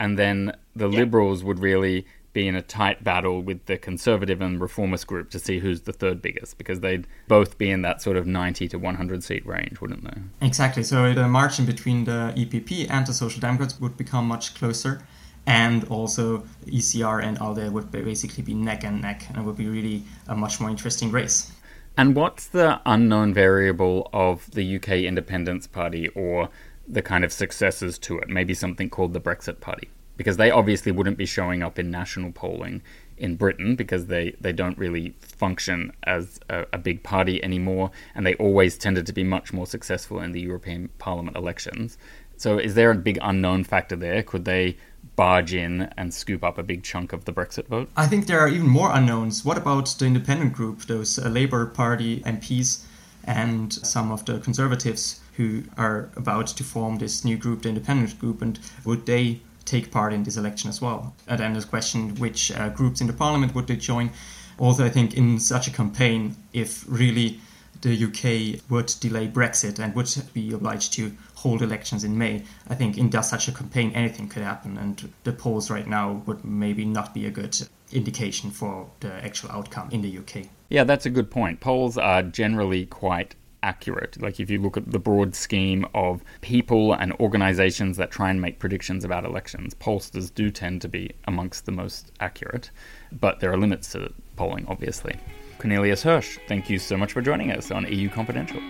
And 0.00 0.18
then 0.18 0.52
the 0.74 0.88
yeah. 0.88 1.00
Liberals 1.00 1.44
would 1.44 1.58
really 1.58 2.06
be 2.36 2.46
in 2.46 2.54
a 2.54 2.60
tight 2.60 3.02
battle 3.02 3.40
with 3.40 3.64
the 3.64 3.78
conservative 3.78 4.42
and 4.42 4.60
reformist 4.60 5.06
group 5.06 5.30
to 5.30 5.38
see 5.38 5.58
who's 5.58 5.80
the 5.80 5.92
third 5.92 6.20
biggest 6.20 6.58
because 6.58 6.80
they'd 6.80 7.06
both 7.28 7.56
be 7.56 7.70
in 7.70 7.80
that 7.80 8.02
sort 8.02 8.18
of 8.18 8.26
90 8.26 8.68
to 8.68 8.78
100 8.78 9.24
seat 9.24 9.46
range, 9.46 9.80
wouldn't 9.80 10.04
they? 10.04 10.46
Exactly. 10.46 10.82
So 10.82 11.14
the 11.14 11.26
margin 11.26 11.64
between 11.64 12.04
the 12.04 12.34
EPP 12.36 12.90
and 12.90 13.06
the 13.06 13.14
Social 13.14 13.40
Democrats 13.40 13.80
would 13.80 13.96
become 13.96 14.28
much 14.28 14.54
closer. 14.54 15.00
And 15.46 15.84
also, 15.84 16.44
ECR 16.66 17.24
and 17.24 17.38
ALDE 17.38 17.72
would 17.72 17.90
basically 17.90 18.42
be 18.42 18.52
neck 18.52 18.84
and 18.84 19.00
neck, 19.00 19.26
and 19.28 19.38
it 19.38 19.42
would 19.42 19.56
be 19.56 19.68
really 19.68 20.02
a 20.28 20.36
much 20.36 20.60
more 20.60 20.68
interesting 20.68 21.10
race. 21.10 21.52
And 21.96 22.14
what's 22.14 22.48
the 22.48 22.80
unknown 22.84 23.32
variable 23.32 24.10
of 24.12 24.50
the 24.50 24.76
UK 24.76 24.88
Independence 25.10 25.66
Party 25.66 26.08
or 26.08 26.50
the 26.86 27.00
kind 27.00 27.24
of 27.24 27.32
successors 27.32 27.96
to 28.00 28.18
it? 28.18 28.28
Maybe 28.28 28.52
something 28.52 28.90
called 28.90 29.14
the 29.14 29.20
Brexit 29.20 29.60
Party? 29.60 29.88
Because 30.16 30.36
they 30.36 30.50
obviously 30.50 30.92
wouldn't 30.92 31.18
be 31.18 31.26
showing 31.26 31.62
up 31.62 31.78
in 31.78 31.90
national 31.90 32.32
polling 32.32 32.82
in 33.18 33.36
Britain 33.36 33.76
because 33.76 34.06
they, 34.06 34.34
they 34.40 34.52
don't 34.52 34.76
really 34.78 35.14
function 35.20 35.92
as 36.04 36.38
a, 36.50 36.66
a, 36.72 36.78
big 36.78 37.02
party 37.02 37.42
anymore, 37.42 37.90
and 38.14 38.26
they 38.26 38.34
always 38.34 38.76
tended 38.76 39.06
to 39.06 39.12
be 39.12 39.24
much 39.24 39.52
more 39.52 39.66
successful 39.66 40.20
in 40.20 40.32
the 40.32 40.40
European 40.40 40.88
Parliament 40.98 41.36
elections. 41.36 41.96
So, 42.36 42.58
is 42.58 42.74
there 42.74 42.90
a 42.90 42.94
big 42.94 43.18
unknown 43.22 43.64
factor 43.64 43.96
there? 43.96 44.22
Could 44.22 44.44
they 44.44 44.76
barge 45.16 45.54
in 45.54 45.82
and 45.96 46.12
scoop 46.12 46.44
up 46.44 46.58
a 46.58 46.62
big 46.62 46.82
chunk 46.82 47.14
of 47.14 47.24
the 47.24 47.32
Brexit 47.32 47.66
vote? 47.68 47.88
I 47.96 48.06
think 48.06 48.26
there 48.26 48.40
are 48.40 48.48
even 48.48 48.68
more 48.68 48.90
unknowns. 48.92 49.44
What 49.44 49.56
about 49.56 49.86
the 49.98 50.04
independent 50.04 50.52
group, 50.52 50.82
those 50.82 51.18
uh, 51.18 51.28
Labour 51.28 51.64
Party 51.66 52.20
MPs, 52.20 52.84
and 53.24 53.72
some 53.72 54.12
of 54.12 54.24
the 54.26 54.38
Conservatives 54.38 55.20
who 55.36 55.64
are 55.76 56.10
about 56.16 56.46
to 56.46 56.64
form 56.64 56.98
this 56.98 57.24
new 57.24 57.36
group, 57.36 57.62
the 57.62 57.70
independent 57.70 58.18
group, 58.18 58.40
and 58.42 58.58
would 58.84 59.06
they 59.06 59.40
take 59.66 59.90
part 59.90 60.12
in 60.12 60.22
this 60.22 60.36
election 60.36 60.70
as 60.70 60.80
well. 60.80 61.14
And 61.26 61.38
then 61.38 61.52
there's 61.52 61.64
a 61.64 61.68
question 61.68 62.14
which 62.14 62.50
uh, 62.52 62.70
groups 62.70 63.00
in 63.00 63.06
the 63.06 63.12
parliament 63.12 63.54
would 63.54 63.66
they 63.66 63.76
join. 63.76 64.10
Also, 64.58 64.84
I 64.84 64.88
think 64.88 65.14
in 65.14 65.38
such 65.38 65.68
a 65.68 65.70
campaign, 65.70 66.36
if 66.54 66.84
really 66.88 67.40
the 67.82 68.04
UK 68.04 68.70
would 68.70 68.94
delay 69.00 69.28
Brexit 69.28 69.78
and 69.78 69.94
would 69.94 70.10
be 70.32 70.52
obliged 70.52 70.94
to 70.94 71.12
hold 71.34 71.60
elections 71.60 72.04
in 72.04 72.16
May, 72.16 72.42
I 72.68 72.74
think 72.74 72.96
in 72.96 73.12
such 73.22 73.48
a 73.48 73.52
campaign 73.52 73.92
anything 73.92 74.28
could 74.28 74.42
happen, 74.42 74.78
and 74.78 75.12
the 75.24 75.32
polls 75.32 75.70
right 75.70 75.86
now 75.86 76.22
would 76.26 76.44
maybe 76.44 76.84
not 76.84 77.12
be 77.12 77.26
a 77.26 77.30
good 77.30 77.56
indication 77.92 78.50
for 78.50 78.88
the 79.00 79.12
actual 79.12 79.50
outcome 79.50 79.90
in 79.90 80.02
the 80.02 80.18
UK. 80.18 80.46
Yeah, 80.68 80.84
that's 80.84 81.06
a 81.06 81.10
good 81.10 81.30
point. 81.30 81.60
Polls 81.60 81.96
are 81.98 82.22
generally 82.22 82.86
quite 82.86 83.34
accurate. 83.66 84.22
Like 84.22 84.38
if 84.38 84.48
you 84.48 84.62
look 84.62 84.76
at 84.76 84.90
the 84.92 84.98
broad 85.00 85.34
scheme 85.34 85.84
of 85.92 86.22
people 86.40 86.94
and 86.94 87.12
organizations 87.14 87.96
that 87.96 88.12
try 88.12 88.30
and 88.30 88.40
make 88.40 88.60
predictions 88.60 89.04
about 89.04 89.24
elections, 89.24 89.74
pollsters 89.74 90.32
do 90.32 90.50
tend 90.50 90.80
to 90.82 90.88
be 90.88 91.10
amongst 91.26 91.66
the 91.66 91.72
most 91.72 92.12
accurate, 92.20 92.70
but 93.10 93.40
there 93.40 93.52
are 93.52 93.58
limits 93.58 93.90
to 93.92 94.12
polling, 94.36 94.64
obviously. 94.68 95.18
Cornelius 95.58 96.02
Hirsch, 96.02 96.38
thank 96.46 96.70
you 96.70 96.78
so 96.78 96.96
much 96.96 97.12
for 97.12 97.20
joining 97.20 97.50
us 97.50 97.70
on 97.72 97.92
EU 97.92 98.08
Confidential. 98.08 98.60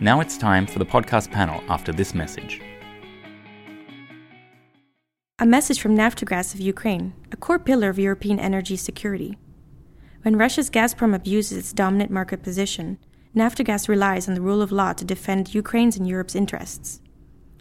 Now 0.00 0.20
it's 0.20 0.38
time 0.38 0.66
for 0.66 0.78
the 0.78 0.86
podcast 0.86 1.30
panel 1.30 1.62
after 1.68 1.92
this 1.92 2.14
message. 2.14 2.62
A 5.38 5.46
message 5.46 5.80
from 5.80 5.94
Naftogaz 5.96 6.54
of 6.54 6.60
Ukraine, 6.60 7.12
a 7.30 7.36
core 7.36 7.58
pillar 7.58 7.90
of 7.90 7.98
European 7.98 8.38
energy 8.38 8.76
security. 8.76 9.36
When 10.24 10.38
Russia's 10.38 10.70
Gazprom 10.70 11.14
abuses 11.14 11.58
its 11.58 11.72
dominant 11.74 12.10
market 12.10 12.42
position, 12.42 12.96
Naftogaz 13.36 13.90
relies 13.90 14.26
on 14.26 14.32
the 14.32 14.40
rule 14.40 14.62
of 14.62 14.72
law 14.72 14.94
to 14.94 15.04
defend 15.04 15.54
Ukraine's 15.54 15.98
and 15.98 16.08
Europe's 16.08 16.34
interests. 16.34 17.02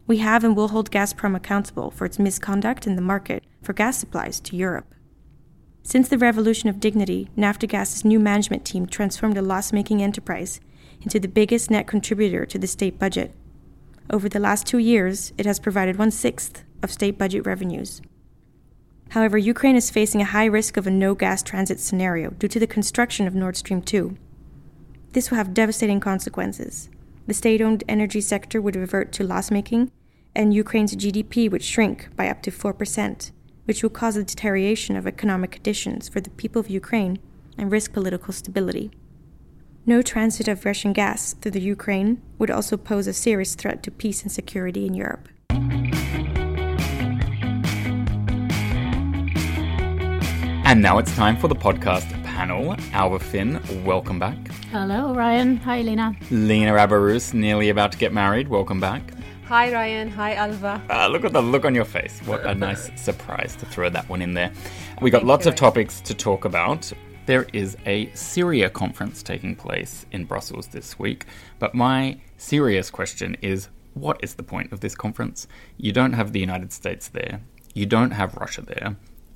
We 0.07 0.19
have 0.19 0.45
and 0.45 0.55
will 0.55 0.69
hold 0.69 0.89
Gazprom 0.89 1.35
accountable 1.35 1.91
for 1.91 2.05
its 2.05 2.19
misconduct 2.19 2.87
in 2.87 2.95
the 2.95 3.01
market 3.01 3.43
for 3.61 3.73
gas 3.73 3.97
supplies 3.97 4.39
to 4.39 4.55
Europe. 4.55 4.95
Since 5.81 6.07
the 6.07 6.17
revolution 6.17 6.69
of 6.69 6.79
dignity, 6.79 7.27
Naftogaz's 7.37 8.05
new 8.05 8.17
management 8.17 8.63
team 8.63 8.87
transformed 8.87 9.37
a 9.37 9.41
loss 9.41 9.73
making 9.73 10.01
enterprise 10.01 10.61
into 11.01 11.19
the 11.19 11.27
biggest 11.27 11.69
net 11.69 11.85
contributor 11.85 12.45
to 12.45 12.57
the 12.57 12.67
state 12.67 12.97
budget. 12.97 13.35
Over 14.09 14.29
the 14.29 14.39
last 14.39 14.65
two 14.65 14.77
years, 14.77 15.33
it 15.37 15.45
has 15.45 15.59
provided 15.59 15.97
one 15.97 16.11
sixth 16.11 16.63
of 16.81 16.93
state 16.93 17.17
budget 17.17 17.45
revenues. 17.45 18.01
However, 19.13 19.37
Ukraine 19.37 19.75
is 19.75 19.91
facing 19.91 20.21
a 20.21 20.33
high 20.33 20.45
risk 20.45 20.75
of 20.75 20.87
a 20.87 20.89
no 20.89 21.13
gas 21.13 21.43
transit 21.43 21.79
scenario 21.79 22.31
due 22.31 22.47
to 22.47 22.59
the 22.59 22.65
construction 22.65 23.27
of 23.27 23.35
Nord 23.35 23.55
Stream 23.55 23.79
2. 23.79 24.17
This 25.11 25.29
will 25.29 25.37
have 25.37 25.53
devastating 25.53 25.99
consequences. 25.99 26.89
The 27.27 27.35
state 27.35 27.61
owned 27.61 27.83
energy 27.87 28.21
sector 28.21 28.59
would 28.59 28.75
revert 28.75 29.11
to 29.11 29.23
loss 29.23 29.51
making, 29.51 29.91
and 30.33 30.51
Ukraine's 30.51 30.95
GDP 30.95 31.47
would 31.51 31.61
shrink 31.61 32.09
by 32.15 32.27
up 32.27 32.41
to 32.41 32.49
4%, 32.49 33.29
which 33.65 33.83
will 33.83 33.91
cause 33.91 34.15
a 34.15 34.23
deterioration 34.23 34.95
of 34.95 35.05
economic 35.05 35.51
conditions 35.51 36.09
for 36.09 36.19
the 36.19 36.31
people 36.31 36.59
of 36.59 36.71
Ukraine 36.71 37.19
and 37.55 37.71
risk 37.71 37.93
political 37.93 38.33
stability. 38.33 38.89
No 39.85 40.01
transit 40.01 40.47
of 40.47 40.65
Russian 40.65 40.91
gas 40.91 41.33
through 41.33 41.51
the 41.51 41.61
Ukraine 41.61 42.19
would 42.39 42.49
also 42.49 42.77
pose 42.77 43.05
a 43.05 43.13
serious 43.13 43.53
threat 43.53 43.83
to 43.83 43.91
peace 43.91 44.23
and 44.23 44.31
security 44.31 44.87
in 44.87 44.95
Europe. 44.95 45.29
And 50.65 50.81
now 50.81 50.97
it's 50.97 51.13
time 51.15 51.37
for 51.37 51.49
the 51.49 51.55
podcast 51.55 52.09
panel. 52.23 52.75
Alva 52.93 53.19
Finn, 53.19 53.61
welcome 53.83 54.17
back. 54.17 54.37
Hello, 54.71 55.13
Ryan. 55.13 55.57
Hi, 55.57 55.81
Lena. 55.81 56.15
Lena 56.31 56.71
Abarus, 56.71 57.33
nearly 57.33 57.69
about 57.69 57.91
to 57.91 57.97
get 57.97 58.13
married. 58.13 58.47
Welcome 58.47 58.79
back. 58.79 59.03
Hi, 59.45 59.71
Ryan. 59.73 60.09
Hi, 60.11 60.35
Alva. 60.35 60.81
Uh, 60.89 61.07
look 61.09 61.25
at 61.25 61.33
the 61.33 61.41
look 61.41 61.65
on 61.65 61.75
your 61.75 61.85
face. 61.85 62.21
What 62.25 62.45
a 62.45 62.55
nice 62.67 62.89
surprise 62.99 63.57
to 63.57 63.65
throw 63.65 63.89
that 63.89 64.07
one 64.07 64.21
in 64.21 64.33
there. 64.33 64.51
We 65.01 65.11
got 65.11 65.25
lots 65.25 65.45
of 65.45 65.53
topics 65.53 65.99
to 66.01 66.13
talk 66.13 66.45
about. 66.45 66.91
There 67.25 67.45
is 67.53 67.77
a 67.85 68.09
Syria 68.13 68.69
conference 68.69 69.21
taking 69.21 69.55
place 69.55 70.05
in 70.11 70.23
Brussels 70.25 70.67
this 70.67 70.97
week, 70.97 71.25
but 71.59 71.75
my 71.75 72.19
serious 72.37 72.89
question 72.89 73.35
is 73.41 73.67
what 73.93 74.17
is 74.23 74.35
the 74.35 74.43
point 74.43 74.71
of 74.71 74.79
this 74.79 74.95
conference? 74.95 75.45
You 75.77 75.91
don't 75.91 76.13
have 76.13 76.31
the 76.31 76.39
United 76.39 76.71
States 76.71 77.09
there, 77.09 77.41
you 77.73 77.85
don't 77.85 78.11
have 78.11 78.35
Russia 78.35 78.61
there, 78.61 78.95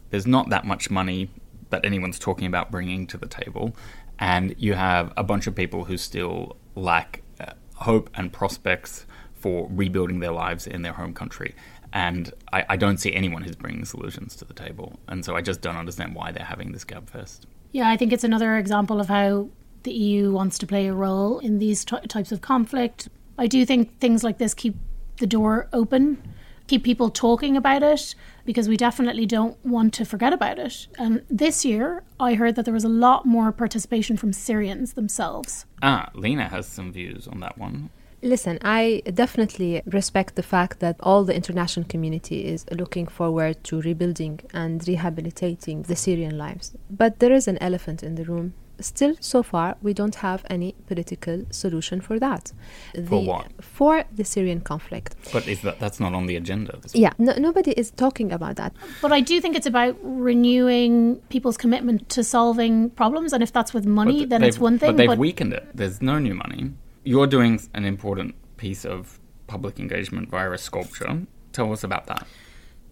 there's 0.09 0.27
not 0.27 0.49
that 0.49 0.65
much 0.65 0.89
money 0.89 1.29
that 1.69 1.85
anyone's 1.85 2.19
talking 2.19 2.47
about 2.47 2.71
bringing 2.71 3.07
to 3.07 3.17
the 3.17 3.27
table, 3.27 3.75
and 4.19 4.55
you 4.57 4.73
have 4.73 5.13
a 5.17 5.23
bunch 5.23 5.47
of 5.47 5.55
people 5.55 5.85
who 5.85 5.97
still 5.97 6.57
lack 6.75 7.21
uh, 7.39 7.53
hope 7.75 8.09
and 8.15 8.31
prospects 8.31 9.05
for 9.33 9.67
rebuilding 9.71 10.19
their 10.19 10.31
lives 10.31 10.65
in 10.65 10.81
their 10.81 10.93
home 10.93 11.13
country. 11.13 11.53
And 11.93 12.31
I, 12.51 12.65
I, 12.69 12.77
don't 12.77 12.97
see 12.97 13.13
anyone 13.13 13.43
who's 13.43 13.55
bringing 13.55 13.85
solutions 13.85 14.35
to 14.37 14.45
the 14.45 14.53
table. 14.53 14.99
And 15.07 15.23
so 15.23 15.35
I 15.35 15.41
just 15.41 15.61
don't 15.61 15.77
understand 15.77 16.15
why 16.15 16.31
they're 16.31 16.43
having 16.43 16.73
this 16.73 16.83
gabfest. 16.83 17.41
Yeah, 17.71 17.89
I 17.89 17.95
think 17.95 18.11
it's 18.11 18.23
another 18.23 18.57
example 18.57 18.99
of 18.99 19.07
how 19.07 19.49
the 19.83 19.93
EU 19.93 20.31
wants 20.31 20.57
to 20.59 20.67
play 20.67 20.87
a 20.87 20.93
role 20.93 21.39
in 21.39 21.59
these 21.59 21.85
t- 21.85 21.95
types 22.07 22.31
of 22.31 22.41
conflict. 22.41 23.07
I 23.37 23.47
do 23.47 23.65
think 23.65 23.99
things 23.99 24.23
like 24.23 24.37
this 24.37 24.53
keep 24.53 24.75
the 25.17 25.27
door 25.27 25.67
open, 25.71 26.21
keep 26.67 26.83
people 26.83 27.09
talking 27.09 27.57
about 27.57 27.83
it, 27.83 28.15
because 28.45 28.69
we 28.69 28.77
definitely 28.77 29.25
don't 29.25 29.57
want 29.65 29.93
to 29.95 30.05
forget 30.05 30.33
about 30.33 30.59
it. 30.59 30.87
And 30.97 31.23
this 31.29 31.65
year, 31.65 32.03
I 32.19 32.35
heard 32.35 32.55
that 32.55 32.65
there 32.65 32.73
was 32.73 32.83
a 32.83 32.89
lot 32.89 33.25
more 33.25 33.51
participation 33.51 34.17
from 34.17 34.33
Syrians 34.33 34.93
themselves. 34.93 35.65
Ah, 35.81 36.09
Lena 36.13 36.49
has 36.49 36.67
some 36.67 36.91
views 36.91 37.27
on 37.27 37.39
that 37.39 37.57
one. 37.57 37.89
Listen, 38.23 38.57
I 38.63 39.03
definitely 39.13 39.83
respect 39.85 40.35
the 40.35 40.43
fact 40.43 40.79
that 40.79 40.95
all 41.01 41.23
the 41.23 41.35
international 41.35 41.85
community 41.85 42.45
is 42.45 42.65
looking 42.71 43.05
forward 43.05 43.63
to 43.65 43.79
rebuilding 43.81 44.39
and 44.53 44.85
rehabilitating 44.87 45.83
the 45.83 45.95
Syrian 45.95 46.35
lives. 46.37 46.75
But 46.89 47.19
there 47.19 47.31
is 47.31 47.47
an 47.47 47.59
elephant 47.59 48.01
in 48.01 48.15
the 48.15 48.25
room. 48.25 48.53
Still, 48.79 49.15
so 49.19 49.43
far, 49.43 49.77
we 49.81 49.93
don't 49.93 50.15
have 50.15 50.45
any 50.49 50.75
political 50.85 51.45
solution 51.49 52.01
for 52.01 52.19
that. 52.19 52.53
The, 52.93 53.03
for 53.03 53.23
what? 53.25 53.47
For 53.63 54.03
the 54.13 54.23
Syrian 54.23 54.61
conflict. 54.61 55.15
But 55.33 55.47
is 55.47 55.61
that 55.61 55.79
that's 55.79 55.99
not 55.99 56.13
on 56.13 56.27
the 56.27 56.35
agenda? 56.35 56.79
Yeah, 56.93 57.13
no, 57.17 57.33
nobody 57.33 57.71
is 57.71 57.91
talking 57.91 58.31
about 58.31 58.55
that. 58.57 58.73
But 59.01 59.11
I 59.11 59.21
do 59.21 59.41
think 59.41 59.55
it's 59.55 59.67
about 59.67 59.97
renewing 60.01 61.17
people's 61.29 61.57
commitment 61.57 62.09
to 62.09 62.23
solving 62.23 62.91
problems, 62.91 63.33
and 63.33 63.41
if 63.41 63.51
that's 63.51 63.73
with 63.73 63.85
money, 63.85 64.21
but 64.21 64.29
then 64.29 64.43
it's 64.43 64.59
one 64.59 64.77
thing. 64.77 64.89
But 64.91 64.97
they've 64.97 65.07
but 65.07 65.17
weakened 65.17 65.53
it. 65.53 65.67
There's 65.73 66.01
no 66.01 66.19
new 66.19 66.35
money 66.35 66.73
you're 67.07 67.27
doing 67.27 67.57
an 67.73 67.85
important 67.85 68.35
piece 68.57 68.83
of 68.83 69.19
public 69.47 69.79
engagement 69.79 70.29
via 70.29 70.51
a 70.51 70.57
sculpture. 70.57 71.21
Tell 71.53 71.71
us 71.71 71.83
about 71.85 72.05
that. 72.07 72.27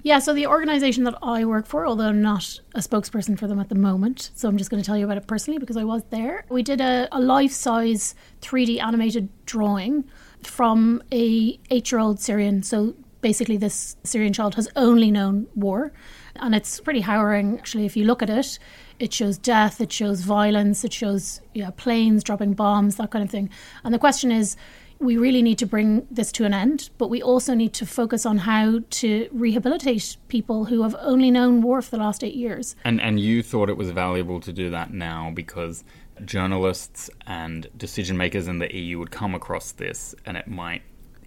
Yeah, 0.06 0.20
so 0.20 0.36
the 0.36 0.46
organization 0.46 1.04
that 1.06 1.18
I 1.24 1.46
work 1.46 1.66
for, 1.66 1.88
although 1.88 2.10
I'm 2.10 2.22
not 2.22 2.60
a 2.76 2.80
spokesperson 2.80 3.40
for 3.40 3.48
them 3.48 3.60
at 3.60 3.70
the 3.70 3.76
moment, 3.76 4.30
so 4.36 4.48
I'm 4.48 4.56
just 4.56 4.70
going 4.70 4.80
to 4.80 4.86
tell 4.86 4.96
you 4.96 5.04
about 5.04 5.18
it 5.18 5.26
personally 5.26 5.58
because 5.58 5.78
I 5.78 5.84
was 5.84 6.04
there. 6.12 6.46
We 6.48 6.62
did 6.62 6.80
a, 6.80 7.08
a 7.12 7.20
life 7.20 7.52
size 7.52 8.14
3D 8.44 8.80
animated 8.80 9.30
drawing 9.48 10.06
from 10.44 11.02
a 11.12 11.60
eight 11.72 11.92
year 11.92 11.98
old 11.98 12.20
Syrian. 12.20 12.62
So 12.62 12.94
basically, 13.22 13.58
this 13.58 13.98
Syrian 14.04 14.32
child 14.32 14.54
has 14.54 14.70
only 14.76 15.10
known 15.10 15.48
war. 15.56 15.92
And 16.36 16.54
it's 16.54 16.80
pretty 16.80 17.02
harrowing, 17.02 17.58
actually, 17.58 17.88
if 17.88 17.98
you 17.98 18.06
look 18.06 18.22
at 18.22 18.30
it. 18.30 18.60
It 19.00 19.12
shows 19.12 19.40
death, 19.40 19.82
it 19.82 19.92
shows 19.92 20.22
violence, 20.22 20.84
it 20.84 20.94
shows 20.94 21.42
yeah, 21.56 21.72
planes 21.72 22.24
dropping 22.24 22.54
bombs, 22.54 22.98
that 22.98 23.10
kind 23.10 23.24
of 23.26 23.32
thing. 23.32 23.50
And 23.84 23.92
the 23.92 23.98
question 23.98 24.32
is, 24.32 24.56
we 25.00 25.18
really 25.18 25.42
need 25.42 25.58
to 25.60 25.66
bring 25.66 26.08
this 26.10 26.32
to 26.34 26.46
an 26.46 26.54
end, 26.54 26.90
but 26.98 27.10
we 27.10 27.22
also 27.22 27.54
need 27.54 27.74
to 27.74 27.86
focus 27.86 28.26
on 28.26 28.40
how 28.40 28.80
to 28.90 29.30
rehabilitate 29.32 30.18
people 30.28 30.66
who 30.66 30.84
have 30.84 30.96
only 31.00 31.32
known 31.32 31.62
war 31.62 31.82
for 31.82 31.92
the 31.92 31.98
last 31.98 32.24
eight 32.24 32.36
years. 32.36 32.76
And 32.84 33.02
and 33.02 33.20
you 33.20 33.44
thought 33.44 33.70
it 33.70 33.78
was 33.78 33.90
valuable 33.92 34.40
to 34.42 34.54
do 34.54 34.70
that 34.70 34.94
now 34.94 35.32
because 35.34 35.84
journalists 36.24 37.10
and 37.28 37.68
decision 37.76 38.16
makers 38.18 38.48
in 38.48 38.60
the 38.60 38.74
EU 38.74 39.00
would 39.00 39.12
come 39.12 39.36
across 39.36 39.74
this 39.74 40.16
and 40.26 40.38
it 40.38 40.48
might 40.48 40.82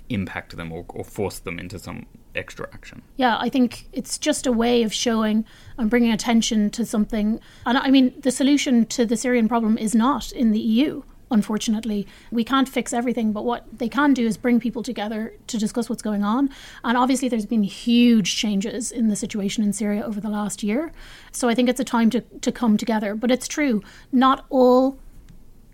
impact 0.09 0.57
them 0.57 0.72
or, 0.72 0.87
or 0.88 1.04
force 1.04 1.38
them 1.38 1.59
into 1.59 1.78
some 1.78 2.07
extra 2.35 2.66
action. 2.72 3.02
Yeah, 3.16 3.37
I 3.38 3.48
think 3.48 3.87
it's 3.92 4.16
just 4.18 4.46
a 4.46 4.52
way 4.52 4.83
of 4.83 4.94
showing 4.94 5.44
and 5.76 5.90
bringing 5.90 6.12
attention 6.12 6.70
to 6.70 6.87
something. 6.87 7.40
And 7.66 7.76
I 7.76 7.90
mean, 7.90 8.14
the 8.20 8.31
solution 8.31 8.87
to 8.87 9.04
the 9.04 9.16
Syrian 9.16 9.48
problem 9.48 9.76
is 9.76 9.94
not 9.94 10.33
in 10.33 10.52
the 10.52 10.61
EU. 10.61 11.02
Unfortunately, 11.31 12.07
we 12.31 12.45
can't 12.45 12.69
fix 12.69 12.93
everything, 12.93 13.33
but 13.33 13.45
what 13.45 13.67
they 13.79 13.88
can 13.88 14.14
do 14.14 14.27
is 14.27 14.37
bring 14.37 14.61
people 14.61 14.83
together 14.83 15.35
to 15.47 15.59
discuss 15.59 15.88
what's 15.88 16.03
going 16.03 16.25
on. 16.25 16.51
And 16.85 16.97
obviously, 16.97 17.29
there's 17.29 17.47
been 17.47 17.62
huge 17.62 18.37
changes 18.37 18.91
in 18.91 19.09
the 19.09 19.17
situation 19.17 19.62
in 19.62 19.73
Syria 19.73 20.05
over 20.05 20.21
the 20.21 20.31
last 20.31 20.62
year. 20.62 20.93
So 21.33 21.49
I 21.49 21.55
think 21.55 21.69
it's 21.69 21.81
a 21.81 21.85
time 21.85 22.11
to, 22.11 22.21
to 22.21 22.53
come 22.53 22.77
together. 22.77 23.14
But 23.14 23.31
it's 23.31 23.49
true, 23.49 23.83
not 24.12 24.47
all 24.51 24.99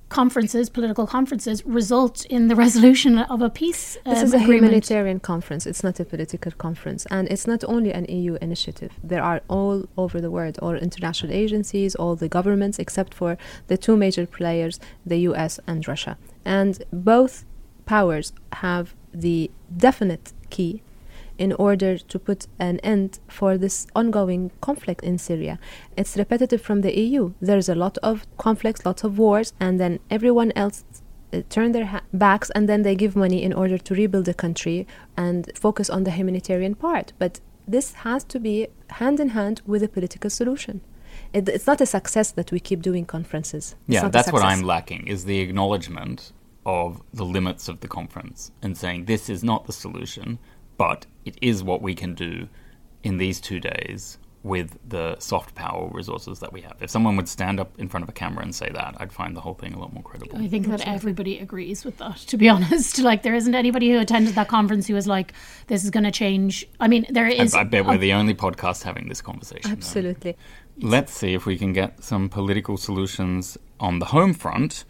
conferences, 0.09 0.69
political 0.69 1.07
conferences, 1.07 1.65
result 1.65 2.25
in 2.27 2.49
the 2.49 2.57
resolution 2.57 3.19
of 3.19 3.43
a 3.43 3.51
peace. 3.51 3.97
Um, 4.05 4.15
this 4.15 4.23
is 4.23 4.33
a 4.33 4.37
agreement. 4.37 4.65
humanitarian 4.65 5.21
conference. 5.21 5.67
It's 5.67 5.83
not 5.83 5.99
a 6.01 6.05
political 6.05 6.53
conference, 6.53 7.07
and 7.11 7.29
it's 7.29 7.47
not 7.47 7.65
only 7.65 7.93
an 7.93 8.05
EU 8.09 8.37
initiative. 8.41 8.93
There 9.03 9.23
are 9.23 9.41
all 9.49 9.87
over 9.97 10.21
the 10.21 10.31
world, 10.31 10.59
all 10.61 10.75
international 10.75 11.33
agencies, 11.33 11.95
all 11.95 12.17
the 12.17 12.29
governments, 12.29 12.79
except 12.79 13.15
for 13.15 13.37
the 13.67 13.77
two 13.77 13.97
major 13.97 14.27
players, 14.27 14.79
the 15.05 15.19
U.S. 15.31 15.59
and 15.67 15.87
Russia, 15.87 16.17
and 16.45 16.83
both 16.93 17.45
powers 17.87 18.33
have 18.53 18.95
the 19.13 19.51
definite 19.77 20.33
key 20.51 20.83
in 21.39 21.53
order 21.55 21.99
to 21.99 22.19
put 22.19 22.47
an 22.59 22.79
end 22.81 23.19
for 23.29 23.59
this 23.59 23.87
ongoing 23.95 24.51
conflict 24.61 25.03
in 25.03 25.19
Syria. 25.19 25.59
It's 25.97 26.17
repetitive 26.17 26.63
from 26.63 26.81
the 26.83 26.99
EU. 26.99 27.33
There's 27.41 27.69
a 27.69 27.75
lot 27.75 27.99
of 27.99 28.27
conflicts, 28.37 28.85
lots 28.85 29.05
of 29.05 29.19
wars, 29.19 29.53
and 29.59 29.81
then 29.81 30.01
everyone 30.11 30.53
else 30.55 30.85
uh, 31.33 31.43
turn 31.49 31.73
their 31.73 31.87
ha- 31.87 32.03
backs 32.13 32.51
and 32.51 32.69
then 32.69 32.83
they 32.83 32.95
give 32.95 33.17
money 33.17 33.43
in 33.43 33.53
order 33.53 33.79
to 33.79 33.95
rebuild 33.95 34.27
the 34.27 34.35
country 34.35 34.87
and 35.17 35.51
focus 35.57 35.91
on 35.91 36.05
the 36.05 36.11
humanitarian 36.11 36.75
part. 36.75 37.13
But 37.19 37.41
this 37.67 37.95
has 37.95 38.25
to 38.25 38.39
be 38.39 38.69
hand 38.91 39.19
in 39.21 39.31
hand 39.31 39.63
with 39.67 39.83
a 39.83 39.89
political 39.89 40.31
solution. 40.31 40.81
It, 41.33 41.49
it's 41.49 41.67
not 41.67 41.81
a 41.81 41.87
success 41.87 42.31
that 42.33 42.53
we 42.53 42.61
keep 42.61 42.83
doing 42.83 43.05
conferences. 43.05 43.75
It's 43.89 43.95
yeah, 43.95 44.09
that's 44.09 44.33
what 44.33 44.43
I'm 44.43 44.63
lacking 44.63 45.09
is 45.09 45.25
the 45.25 45.41
acknowledgement 45.41 46.33
of 46.67 47.03
the 47.13 47.25
limits 47.25 47.69
of 47.69 47.81
the 47.81 47.89
conference 47.89 48.51
and 48.63 48.77
saying 48.77 49.05
this 49.05 49.29
is 49.29 49.45
not 49.45 49.67
the 49.67 49.73
solution 49.73 50.39
but 50.77 51.07
it 51.25 51.37
is 51.41 51.63
what 51.63 51.83
we 51.83 51.95
can 51.95 52.15
do 52.15 52.49
in 53.03 53.19
these 53.19 53.41
two 53.41 53.61
days 53.61 54.19
with 54.45 54.79
the 54.87 55.19
soft 55.19 55.55
power 55.55 55.89
resources 55.91 56.39
that 56.41 56.53
we 56.53 56.61
have. 56.61 56.77
If 56.83 56.91
someone 56.91 57.17
would 57.17 57.31
stand 57.31 57.59
up 57.59 57.81
in 57.81 57.89
front 57.89 58.05
of 58.05 58.11
a 58.11 58.13
camera 58.13 58.43
and 58.43 58.55
say 58.55 58.69
that, 58.71 58.95
I'd 58.99 59.11
find 59.11 59.35
the 59.35 59.41
whole 59.41 59.55
thing 59.55 59.73
a 59.73 59.79
lot 59.79 59.95
more 59.95 60.03
credible. 60.03 60.37
I 60.37 60.49
think 60.49 60.67
that 60.67 60.87
everybody 60.87 61.39
agrees 61.39 61.83
with 61.83 61.97
that, 61.97 62.19
to 62.19 62.37
be 62.37 62.49
honest. 62.51 62.99
Like, 62.99 63.23
there 63.23 63.35
isn't 63.35 63.55
anybody 63.55 63.91
who 63.91 63.99
attended 63.99 64.35
that 64.35 64.49
conference 64.49 64.87
who 64.87 64.95
was 64.95 65.07
like, 65.07 65.33
this 65.69 65.83
is 65.83 65.89
going 65.89 66.05
to 66.05 66.11
change. 66.11 66.69
I 66.79 66.89
mean, 66.89 67.07
there 67.09 67.27
is. 67.27 67.55
I, 67.55 67.61
I 67.61 67.65
bet 67.65 67.87
we're 67.87 67.97
the 67.97 68.13
only 68.13 68.35
podcast 68.35 68.83
having 68.83 69.09
this 69.09 69.23
conversation. 69.23 69.71
Absolutely. 69.71 70.37
Though. 70.77 70.89
Let's 70.89 71.15
see 71.15 71.33
if 71.33 71.47
we 71.47 71.57
can 71.57 71.73
get 71.73 72.05
some 72.05 72.29
political 72.29 72.77
solutions 72.77 73.57
on 73.81 73.99
the 73.99 74.07
home 74.07 74.35
front. 74.35 74.85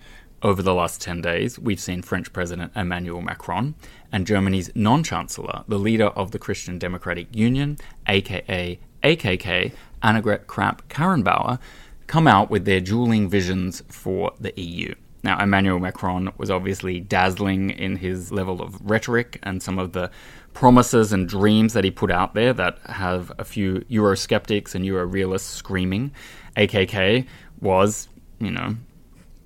Over 0.44 0.60
the 0.62 0.74
last 0.74 1.00
10 1.00 1.22
days, 1.22 1.58
we've 1.58 1.80
seen 1.80 2.02
French 2.02 2.30
President 2.30 2.70
Emmanuel 2.76 3.22
Macron 3.22 3.76
and 4.12 4.26
Germany's 4.26 4.70
non 4.74 5.02
Chancellor, 5.02 5.64
the 5.68 5.78
leader 5.78 6.08
of 6.08 6.32
the 6.32 6.38
Christian 6.38 6.78
Democratic 6.78 7.34
Union, 7.34 7.78
aka 8.06 8.78
AKK, 9.02 9.72
Annegret 10.02 10.46
Kramp-Karrenbauer 10.46 11.58
come 12.06 12.26
out 12.26 12.50
with 12.50 12.66
their 12.66 12.80
dueling 12.80 13.30
visions 13.30 13.82
for 13.88 14.32
the 14.38 14.52
EU. 14.60 14.94
Now, 15.22 15.42
Emmanuel 15.42 15.78
Macron 15.78 16.30
was 16.36 16.50
obviously 16.50 17.00
dazzling 17.00 17.70
in 17.70 17.96
his 17.96 18.30
level 18.30 18.60
of 18.60 18.78
rhetoric 18.82 19.38
and 19.44 19.62
some 19.62 19.78
of 19.78 19.92
the 19.92 20.10
promises 20.52 21.10
and 21.10 21.26
dreams 21.26 21.72
that 21.72 21.84
he 21.84 21.90
put 21.90 22.10
out 22.10 22.34
there 22.34 22.52
that 22.52 22.78
have 22.84 23.32
a 23.38 23.44
few 23.44 23.76
Eurosceptics 23.90 24.74
and 24.74 24.84
Euro 24.84 25.06
realists 25.06 25.48
screaming. 25.48 26.12
AKK 26.58 27.26
was, 27.62 28.08
you 28.38 28.50
know, 28.50 28.76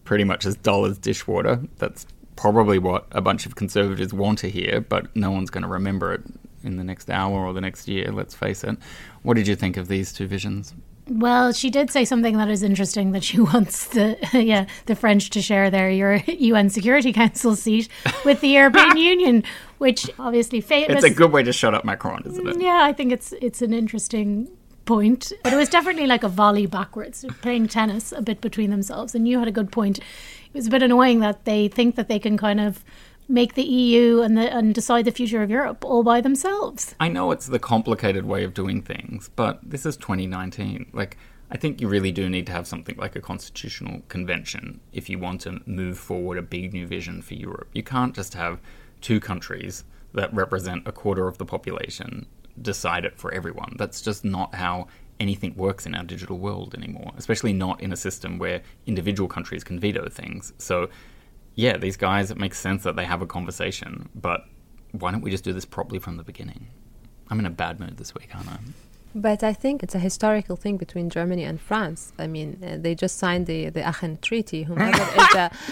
pretty 0.08 0.24
much 0.24 0.46
as 0.46 0.56
dull 0.56 0.86
as 0.86 0.96
dishwater. 0.96 1.60
That's 1.76 2.06
probably 2.34 2.78
what 2.78 3.06
a 3.10 3.20
bunch 3.20 3.44
of 3.44 3.56
conservatives 3.56 4.14
want 4.14 4.38
to 4.38 4.48
hear, 4.48 4.80
but 4.80 5.14
no 5.14 5.30
one's 5.30 5.50
going 5.50 5.64
to 5.64 5.68
remember 5.68 6.14
it 6.14 6.22
in 6.64 6.78
the 6.78 6.82
next 6.82 7.10
hour 7.10 7.44
or 7.44 7.52
the 7.52 7.60
next 7.60 7.86
year, 7.86 8.10
let's 8.10 8.34
face 8.34 8.64
it. 8.64 8.78
What 9.20 9.34
did 9.34 9.46
you 9.46 9.54
think 9.54 9.76
of 9.76 9.88
these 9.88 10.14
two 10.14 10.26
visions? 10.26 10.72
Well, 11.08 11.52
she 11.52 11.68
did 11.68 11.90
say 11.90 12.06
something 12.06 12.38
that 12.38 12.48
is 12.48 12.62
interesting 12.62 13.12
that 13.12 13.22
she 13.22 13.38
wants 13.52 13.88
the 13.88 14.16
yeah 14.32 14.64
the 14.86 14.96
French 14.96 15.28
to 15.30 15.42
share 15.42 15.68
their 15.68 15.90
UN 15.90 16.70
Security 16.70 17.12
Council 17.12 17.54
seat 17.54 17.90
with 18.24 18.40
the 18.40 18.48
European 18.48 18.96
Union, 18.96 19.44
which 19.76 20.10
obviously 20.18 20.62
famous. 20.62 21.04
It's 21.04 21.04
a 21.04 21.14
good 21.14 21.32
way 21.32 21.42
to 21.42 21.52
shut 21.52 21.74
up 21.74 21.84
Macron, 21.84 22.22
isn't 22.24 22.48
it? 22.48 22.60
Yeah, 22.62 22.80
I 22.82 22.94
think 22.94 23.12
it's 23.12 23.32
it's 23.42 23.60
an 23.60 23.74
interesting 23.74 24.48
point, 24.88 25.32
but 25.44 25.52
it 25.52 25.56
was 25.56 25.68
definitely 25.68 26.06
like 26.06 26.24
a 26.24 26.28
volley 26.28 26.66
backwards, 26.66 27.24
playing 27.42 27.68
tennis 27.68 28.10
a 28.10 28.22
bit 28.22 28.40
between 28.40 28.70
themselves. 28.70 29.14
And 29.14 29.28
you 29.28 29.38
had 29.38 29.46
a 29.46 29.52
good 29.52 29.70
point. 29.70 29.98
It 29.98 30.54
was 30.54 30.66
a 30.66 30.70
bit 30.70 30.82
annoying 30.82 31.20
that 31.20 31.44
they 31.44 31.68
think 31.68 31.94
that 31.96 32.08
they 32.08 32.18
can 32.18 32.38
kind 32.38 32.58
of 32.58 32.82
make 33.28 33.52
the 33.52 33.62
EU 33.62 34.22
and 34.22 34.38
the, 34.38 34.50
and 34.50 34.74
decide 34.74 35.04
the 35.04 35.10
future 35.10 35.42
of 35.42 35.50
Europe 35.50 35.84
all 35.84 36.02
by 36.02 36.22
themselves. 36.22 36.94
I 36.98 37.08
know 37.08 37.30
it's 37.30 37.46
the 37.46 37.58
complicated 37.58 38.24
way 38.24 38.44
of 38.44 38.54
doing 38.54 38.80
things, 38.80 39.28
but 39.36 39.60
this 39.62 39.84
is 39.84 39.98
2019. 39.98 40.90
Like 40.94 41.18
I 41.50 41.58
think 41.58 41.82
you 41.82 41.88
really 41.88 42.10
do 42.10 42.30
need 42.30 42.46
to 42.46 42.52
have 42.52 42.66
something 42.66 42.96
like 42.96 43.14
a 43.14 43.20
constitutional 43.20 44.00
convention 44.08 44.80
if 44.92 45.10
you 45.10 45.18
want 45.18 45.42
to 45.42 45.60
move 45.66 45.98
forward 45.98 46.38
a 46.38 46.42
big 46.42 46.72
new 46.72 46.86
vision 46.86 47.20
for 47.20 47.34
Europe. 47.34 47.68
You 47.74 47.82
can't 47.82 48.14
just 48.14 48.32
have 48.34 48.58
two 49.02 49.20
countries 49.20 49.84
that 50.14 50.32
represent 50.32 50.88
a 50.88 50.92
quarter 50.92 51.28
of 51.28 51.36
the 51.36 51.44
population 51.44 52.26
decide 52.62 53.04
it 53.04 53.18
for 53.18 53.32
everyone. 53.32 53.76
That's 53.78 54.00
just 54.00 54.24
not 54.24 54.54
how 54.54 54.88
anything 55.20 55.54
works 55.56 55.86
in 55.86 55.94
our 55.94 56.04
digital 56.04 56.38
world 56.38 56.74
anymore, 56.74 57.12
especially 57.16 57.52
not 57.52 57.80
in 57.80 57.92
a 57.92 57.96
system 57.96 58.38
where 58.38 58.62
individual 58.86 59.28
countries 59.28 59.64
can 59.64 59.78
veto 59.80 60.08
things. 60.08 60.52
So 60.58 60.88
yeah, 61.54 61.76
these 61.76 61.96
guys, 61.96 62.30
it 62.30 62.38
makes 62.38 62.58
sense 62.58 62.84
that 62.84 62.94
they 62.94 63.04
have 63.04 63.20
a 63.20 63.26
conversation, 63.26 64.08
but 64.14 64.44
why 64.92 65.10
don't 65.10 65.22
we 65.22 65.30
just 65.30 65.44
do 65.44 65.52
this 65.52 65.64
properly 65.64 65.98
from 65.98 66.16
the 66.16 66.22
beginning? 66.22 66.68
I'm 67.30 67.38
in 67.40 67.46
a 67.46 67.50
bad 67.50 67.80
mood 67.80 67.96
this 67.96 68.14
week, 68.14 68.28
aren't 68.34 68.48
I? 68.48 68.58
But 69.14 69.42
I 69.42 69.52
think 69.52 69.82
it's 69.82 69.94
a 69.94 69.98
historical 69.98 70.54
thing 70.54 70.76
between 70.76 71.10
Germany 71.10 71.42
and 71.42 71.60
France. 71.60 72.12
I 72.18 72.26
mean, 72.26 72.62
uh, 72.62 72.76
they 72.78 72.94
just 72.94 73.18
signed 73.18 73.46
the 73.46 73.70
the 73.70 73.82
Aachen 73.86 74.18
Treaty. 74.18 74.62
Whomever 74.64 75.02
is 75.18 75.28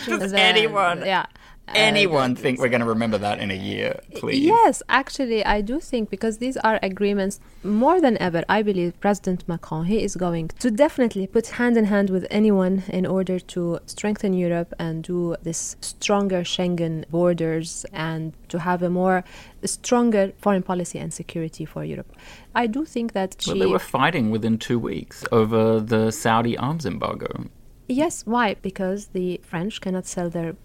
the, 0.07 0.29
the, 0.29 0.41
anyone, 0.41 1.01
yeah, 1.01 1.27
anyone 1.75 2.33
uh, 2.33 2.35
think 2.35 2.59
we're 2.59 2.69
going 2.69 2.81
to 2.81 2.87
remember 2.87 3.19
that 3.19 3.39
in 3.39 3.51
a 3.51 3.55
year, 3.55 4.01
please? 4.15 4.41
Yes, 4.41 4.83
actually, 4.89 5.45
I 5.45 5.61
do 5.61 5.81
think 5.81 6.11
because 6.11 6.39
these 6.39 6.57
are 6.59 6.79
agreements 6.83 7.41
more 7.63 8.01
than 8.01 8.17
ever. 8.19 8.45
I 8.49 8.63
believe 8.63 8.99
President 9.01 9.47
Macron 9.49 9.87
he 9.87 10.03
is 10.03 10.17
going 10.17 10.49
to 10.59 10.71
definitely 10.71 11.27
put 11.27 11.47
hand 11.49 11.77
in 11.77 11.87
hand 11.87 12.11
with 12.11 12.27
anyone 12.31 12.85
in 12.89 13.07
order 13.07 13.39
to 13.39 13.81
strengthen 13.87 14.33
Europe 14.35 14.73
and 14.79 15.03
do 15.03 15.37
this 15.43 15.77
stronger 15.81 16.43
Schengen 16.43 17.09
borders 17.11 17.85
and 17.93 18.33
to 18.49 18.61
have 18.61 18.83
a 18.83 18.91
more 18.91 19.25
stronger 19.65 20.33
foreign 20.39 20.63
policy 20.63 20.99
and 20.99 21.13
security 21.13 21.65
for 21.65 21.85
Europe. 21.85 22.13
I 22.55 22.67
do 22.67 22.85
think 22.85 23.13
that 23.13 23.37
well, 23.47 23.59
they 23.59 23.67
were 23.67 23.79
fighting 23.79 24.31
within 24.31 24.59
two 24.59 24.79
weeks 24.79 25.25
over 25.33 25.81
the 25.81 26.11
Saudi 26.11 26.57
arms 26.57 26.87
embargo. 26.87 27.47
Yes, 27.89 28.27
why? 28.27 28.55
Because 28.55 29.09
the 29.09 29.41
French 29.45 29.81
cannot 29.81 30.07
sell 30.07 30.29
their 30.29 30.57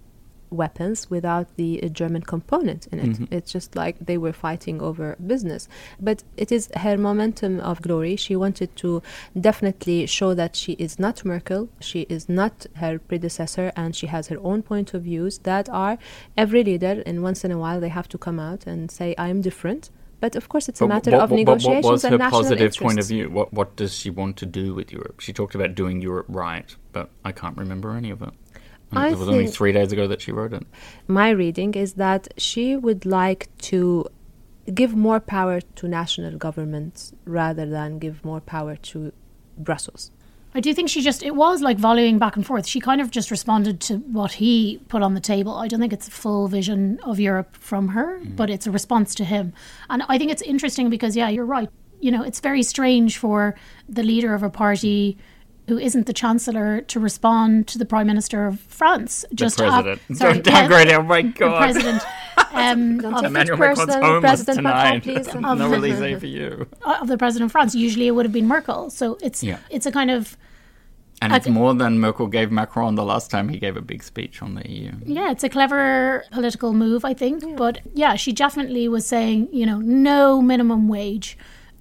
weapons 0.52 1.10
without 1.10 1.48
the 1.56 1.82
uh, 1.82 1.88
German 1.88 2.22
component 2.22 2.88
in 2.88 3.00
it. 3.00 3.06
Mm-hmm. 3.06 3.34
It's 3.34 3.52
just 3.52 3.76
like 3.76 3.98
they 4.00 4.18
were 4.18 4.34
fighting 4.34 4.82
over 4.82 5.16
business. 5.26 5.68
But 6.00 6.24
it 6.38 6.52
is 6.52 6.70
her 6.76 6.98
momentum 6.98 7.60
of 7.60 7.82
glory. 7.82 8.16
She 8.16 8.36
wanted 8.36 8.76
to 8.78 9.02
definitely 9.40 10.06
show 10.06 10.34
that 10.34 10.56
she 10.56 10.74
is 10.74 11.00
not 11.00 11.26
Merkel, 11.26 11.70
she 11.80 12.02
is 12.02 12.28
not 12.28 12.66
her 12.76 13.00
predecessor, 13.00 13.72
and 13.76 13.96
she 13.96 14.08
has 14.08 14.28
her 14.28 14.38
own 14.44 14.62
point 14.62 14.94
of 14.94 15.04
views 15.04 15.40
that 15.40 15.70
are 15.70 15.98
every 16.38 16.64
leader, 16.64 17.02
and 17.06 17.24
once 17.24 17.44
in 17.44 17.52
a 17.52 17.58
while, 17.58 17.80
they 17.80 17.90
have 17.90 18.10
to 18.10 18.18
come 18.18 18.40
out 18.40 18.68
and 18.68 18.92
say, 18.92 19.16
I 19.18 19.30
am 19.30 19.42
different. 19.42 19.90
But 20.20 20.36
of 20.36 20.50
course, 20.50 20.70
it's 20.70 20.80
a 20.82 20.88
matter 20.88 21.16
of 21.16 21.32
negotiations 21.32 21.84
what 21.84 21.92
was 21.94 22.04
her 22.04 22.18
positive 22.20 22.62
interests. 22.62 22.82
point 22.82 23.00
of 23.00 23.08
view? 23.08 23.32
What 23.32 23.52
what 23.52 23.76
does 23.76 23.98
she 23.98 24.12
want 24.12 24.38
to 24.38 24.46
do 24.46 24.76
with 24.76 24.92
Europe? 24.94 25.20
She 25.20 25.34
talked 25.34 25.56
about 25.56 25.74
doing 25.74 26.00
Europe 26.00 26.28
right, 26.30 26.76
but 26.94 27.10
I 27.26 27.32
can't 27.32 27.58
remember 27.58 27.96
any 27.96 28.12
of 28.12 28.22
it. 28.22 28.30
I 28.92 29.10
it 29.10 29.18
was 29.18 29.30
only 29.30 29.48
three 29.48 29.72
days 29.72 29.92
ago 29.92 30.08
that 30.08 30.22
she 30.22 30.32
wrote 30.32 30.54
it. 30.54 30.66
My 31.08 31.30
reading 31.30 31.74
is 31.76 31.94
that 31.94 32.34
she 32.38 32.76
would 32.76 33.06
like 33.06 33.50
to 33.70 34.08
give 34.74 34.96
more 34.96 35.20
power 35.20 35.62
to 35.62 35.88
national 35.88 36.38
governments 36.38 37.14
rather 37.26 37.66
than 37.66 38.00
give 38.00 38.24
more 38.24 38.42
power 38.42 38.76
to 38.76 39.12
Brussels. 39.58 40.12
I 40.54 40.60
do 40.60 40.74
think 40.74 40.90
she 40.90 41.02
just, 41.02 41.24
it 41.24 41.36
was 41.36 41.62
like 41.62 41.78
volleying 41.78 42.20
back 42.20 42.36
and 42.36 42.46
forth. 42.46 42.68
She 42.68 42.82
kind 42.82 43.00
of 43.00 43.10
just 43.10 43.32
responded 43.32 43.80
to 43.82 43.98
what 43.98 44.34
he 44.34 44.82
put 44.90 45.02
on 45.02 45.14
the 45.14 45.22
table. 45.22 45.56
I 45.56 45.70
don't 45.70 45.80
think 45.80 45.94
it's 45.94 46.10
a 46.10 46.12
full 46.12 46.50
vision 46.50 47.00
of 47.04 47.20
Europe 47.20 47.56
from 47.56 47.90
her, 47.90 48.20
mm. 48.20 48.36
but 48.36 48.50
it's 48.50 48.68
a 48.68 48.72
response 48.72 49.16
to 49.16 49.24
him. 49.24 49.54
And 49.90 50.04
I 50.10 50.18
think 50.18 50.30
it's 50.30 50.42
interesting 50.42 50.90
because, 50.90 51.16
yeah, 51.16 51.30
you're 51.30 51.46
right. 51.46 51.70
You 52.02 52.12
know, 52.12 52.24
it's 52.24 52.42
very 52.42 52.64
strange 52.64 53.18
for 53.18 53.56
the 53.88 54.04
leader 54.04 54.34
of 54.34 54.44
a 54.44 54.50
party 54.50 55.18
who 55.72 55.80
isn't 55.80 56.06
the 56.06 56.12
chancellor 56.12 56.82
to 56.82 57.00
respond 57.00 57.66
to 57.66 57.78
the 57.78 57.86
prime 57.86 58.06
minister 58.06 58.46
of 58.46 58.60
France. 58.60 59.24
Just 59.34 59.56
the 59.56 59.64
president. 59.64 60.02
Af- 60.10 60.18
sorry, 60.18 60.34
Don't 60.34 60.44
downgrade 60.44 60.90
yeah, 60.90 60.98
Oh 60.98 61.04
my 61.04 61.22
god. 61.22 61.74
The 61.74 61.80
president. 61.80 62.04
Um, 62.52 63.06
of, 63.16 63.24
Emmanuel 63.24 63.58
Macron's 63.58 63.96
homeless 63.96 64.44
tonight. 64.44 65.06
Macron, 65.06 65.58
no 65.58 65.70
release 65.70 66.20
for 66.20 66.26
you. 66.26 66.68
Of 66.82 67.08
the 67.08 67.18
president 67.18 67.48
of 67.48 67.54
France. 67.54 67.74
Usually 67.74 68.08
it 68.08 68.12
would 68.12 68.26
have 68.26 68.34
been 68.34 68.50
Merkel. 68.50 68.90
So 68.90 69.18
it's 69.22 69.42
yeah. 69.42 69.60
it's 69.70 69.86
a 69.86 69.94
kind 69.94 70.12
of. 70.12 70.36
And 71.22 71.32
it's 71.32 71.48
more 71.48 71.74
than 71.74 72.00
Merkel 72.00 72.28
gave 72.28 72.52
Macron 72.52 72.96
the 72.96 73.06
last 73.06 73.32
time 73.32 73.48
he 73.48 73.60
gave 73.60 73.78
a 73.78 73.82
big 73.82 74.04
speech 74.04 74.42
on 74.42 74.56
the 74.56 74.70
EU. 74.70 74.92
Yeah, 75.06 75.32
it's 75.32 75.46
a 75.46 75.50
clever 75.50 76.26
political 76.32 76.74
move, 76.74 77.06
I 77.06 77.14
think. 77.14 77.44
Yeah. 77.44 77.56
But 77.56 77.80
yeah, 77.94 78.16
she 78.16 78.34
definitely 78.34 78.90
was 78.90 79.06
saying, 79.06 79.48
you 79.54 79.66
know, 79.66 79.78
no 79.78 80.42
minimum 80.42 80.90
wage 80.90 81.38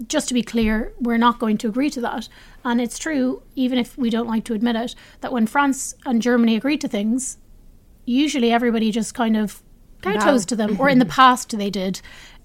just 0.06 0.28
to 0.28 0.34
be 0.34 0.42
clear, 0.42 0.92
we're 1.00 1.18
not 1.18 1.38
going 1.38 1.58
to 1.58 1.68
agree 1.68 1.90
to 1.90 2.00
that. 2.00 2.28
And 2.64 2.80
it's 2.80 2.98
true, 2.98 3.42
even 3.54 3.78
if 3.78 3.96
we 3.96 4.10
don't 4.10 4.26
like 4.26 4.44
to 4.44 4.54
admit 4.54 4.76
it, 4.76 4.94
that 5.20 5.32
when 5.32 5.46
France 5.46 5.94
and 6.04 6.22
Germany 6.22 6.56
agree 6.56 6.78
to 6.78 6.88
things, 6.88 7.38
usually 8.04 8.52
everybody 8.52 8.90
just 8.90 9.14
kind 9.14 9.36
of 9.36 9.62
kowtows 10.02 10.46
to 10.46 10.56
them, 10.56 10.80
or 10.80 10.88
in 10.88 10.98
the 10.98 11.04
past 11.20 11.56
they 11.56 11.70
did. 11.70 12.00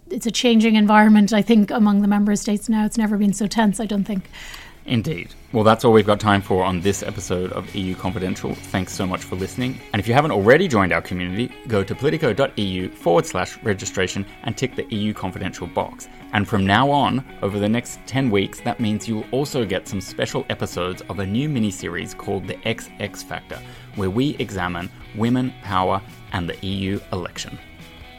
It's 0.09 0.27
a 0.27 0.31
changing 0.31 0.75
environment, 0.75 1.33
I 1.33 1.41
think, 1.41 1.71
among 1.71 2.01
the 2.01 2.07
member 2.07 2.35
states 2.35 2.69
now. 2.69 2.85
It's 2.85 2.97
never 2.97 3.17
been 3.17 3.33
so 3.33 3.47
tense, 3.47 3.79
I 3.79 3.85
don't 3.85 4.03
think. 4.03 4.29
Indeed. 4.87 5.33
Well, 5.51 5.63
that's 5.63 5.83
all 5.83 5.91
we've 5.93 6.05
got 6.05 6.19
time 6.19 6.43
for 6.43 6.63
on 6.63 6.79
this 6.79 7.01
episode 7.01 7.51
of 7.53 7.73
EU 7.73 7.95
Confidential. 7.95 8.53
Thanks 8.53 8.93
so 8.93 9.07
much 9.07 9.23
for 9.23 9.35
listening. 9.35 9.79
And 9.93 9.99
if 9.99 10.07
you 10.07 10.13
haven't 10.13 10.31
already 10.31 10.67
joined 10.67 10.93
our 10.93 11.01
community, 11.01 11.51
go 11.67 11.83
to 11.83 11.95
politico.eu 11.95 12.89
forward 12.89 13.25
slash 13.25 13.57
registration 13.63 14.27
and 14.43 14.55
tick 14.55 14.75
the 14.75 14.85
EU 14.95 15.11
Confidential 15.13 15.65
box. 15.65 16.07
And 16.33 16.47
from 16.47 16.67
now 16.67 16.91
on, 16.91 17.25
over 17.41 17.57
the 17.57 17.69
next 17.69 17.99
10 18.05 18.29
weeks, 18.29 18.61
that 18.61 18.79
means 18.79 19.07
you'll 19.07 19.25
also 19.31 19.65
get 19.65 19.87
some 19.87 20.01
special 20.01 20.45
episodes 20.49 21.01
of 21.09 21.17
a 21.17 21.25
new 21.25 21.49
mini 21.49 21.71
series 21.71 22.13
called 22.13 22.45
The 22.45 22.55
XX 22.57 23.23
Factor, 23.23 23.59
where 23.95 24.11
we 24.11 24.35
examine 24.37 24.91
women, 25.15 25.51
power, 25.63 25.99
and 26.33 26.47
the 26.47 26.63
EU 26.67 26.99
election. 27.11 27.57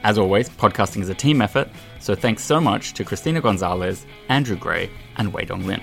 As 0.02 0.18
always, 0.18 0.48
podcasting 0.48 1.02
is 1.02 1.08
a 1.10 1.14
team 1.14 1.42
effort, 1.42 1.68
so 2.00 2.14
thanks 2.14 2.42
so 2.44 2.60
much 2.60 2.92
to 2.94 3.04
Christina 3.04 3.40
Gonzalez, 3.40 4.06
Andrew 4.28 4.56
Gray, 4.56 4.90
and 5.16 5.32
Wei 5.32 5.44
Dong 5.44 5.64
Lin. 5.64 5.82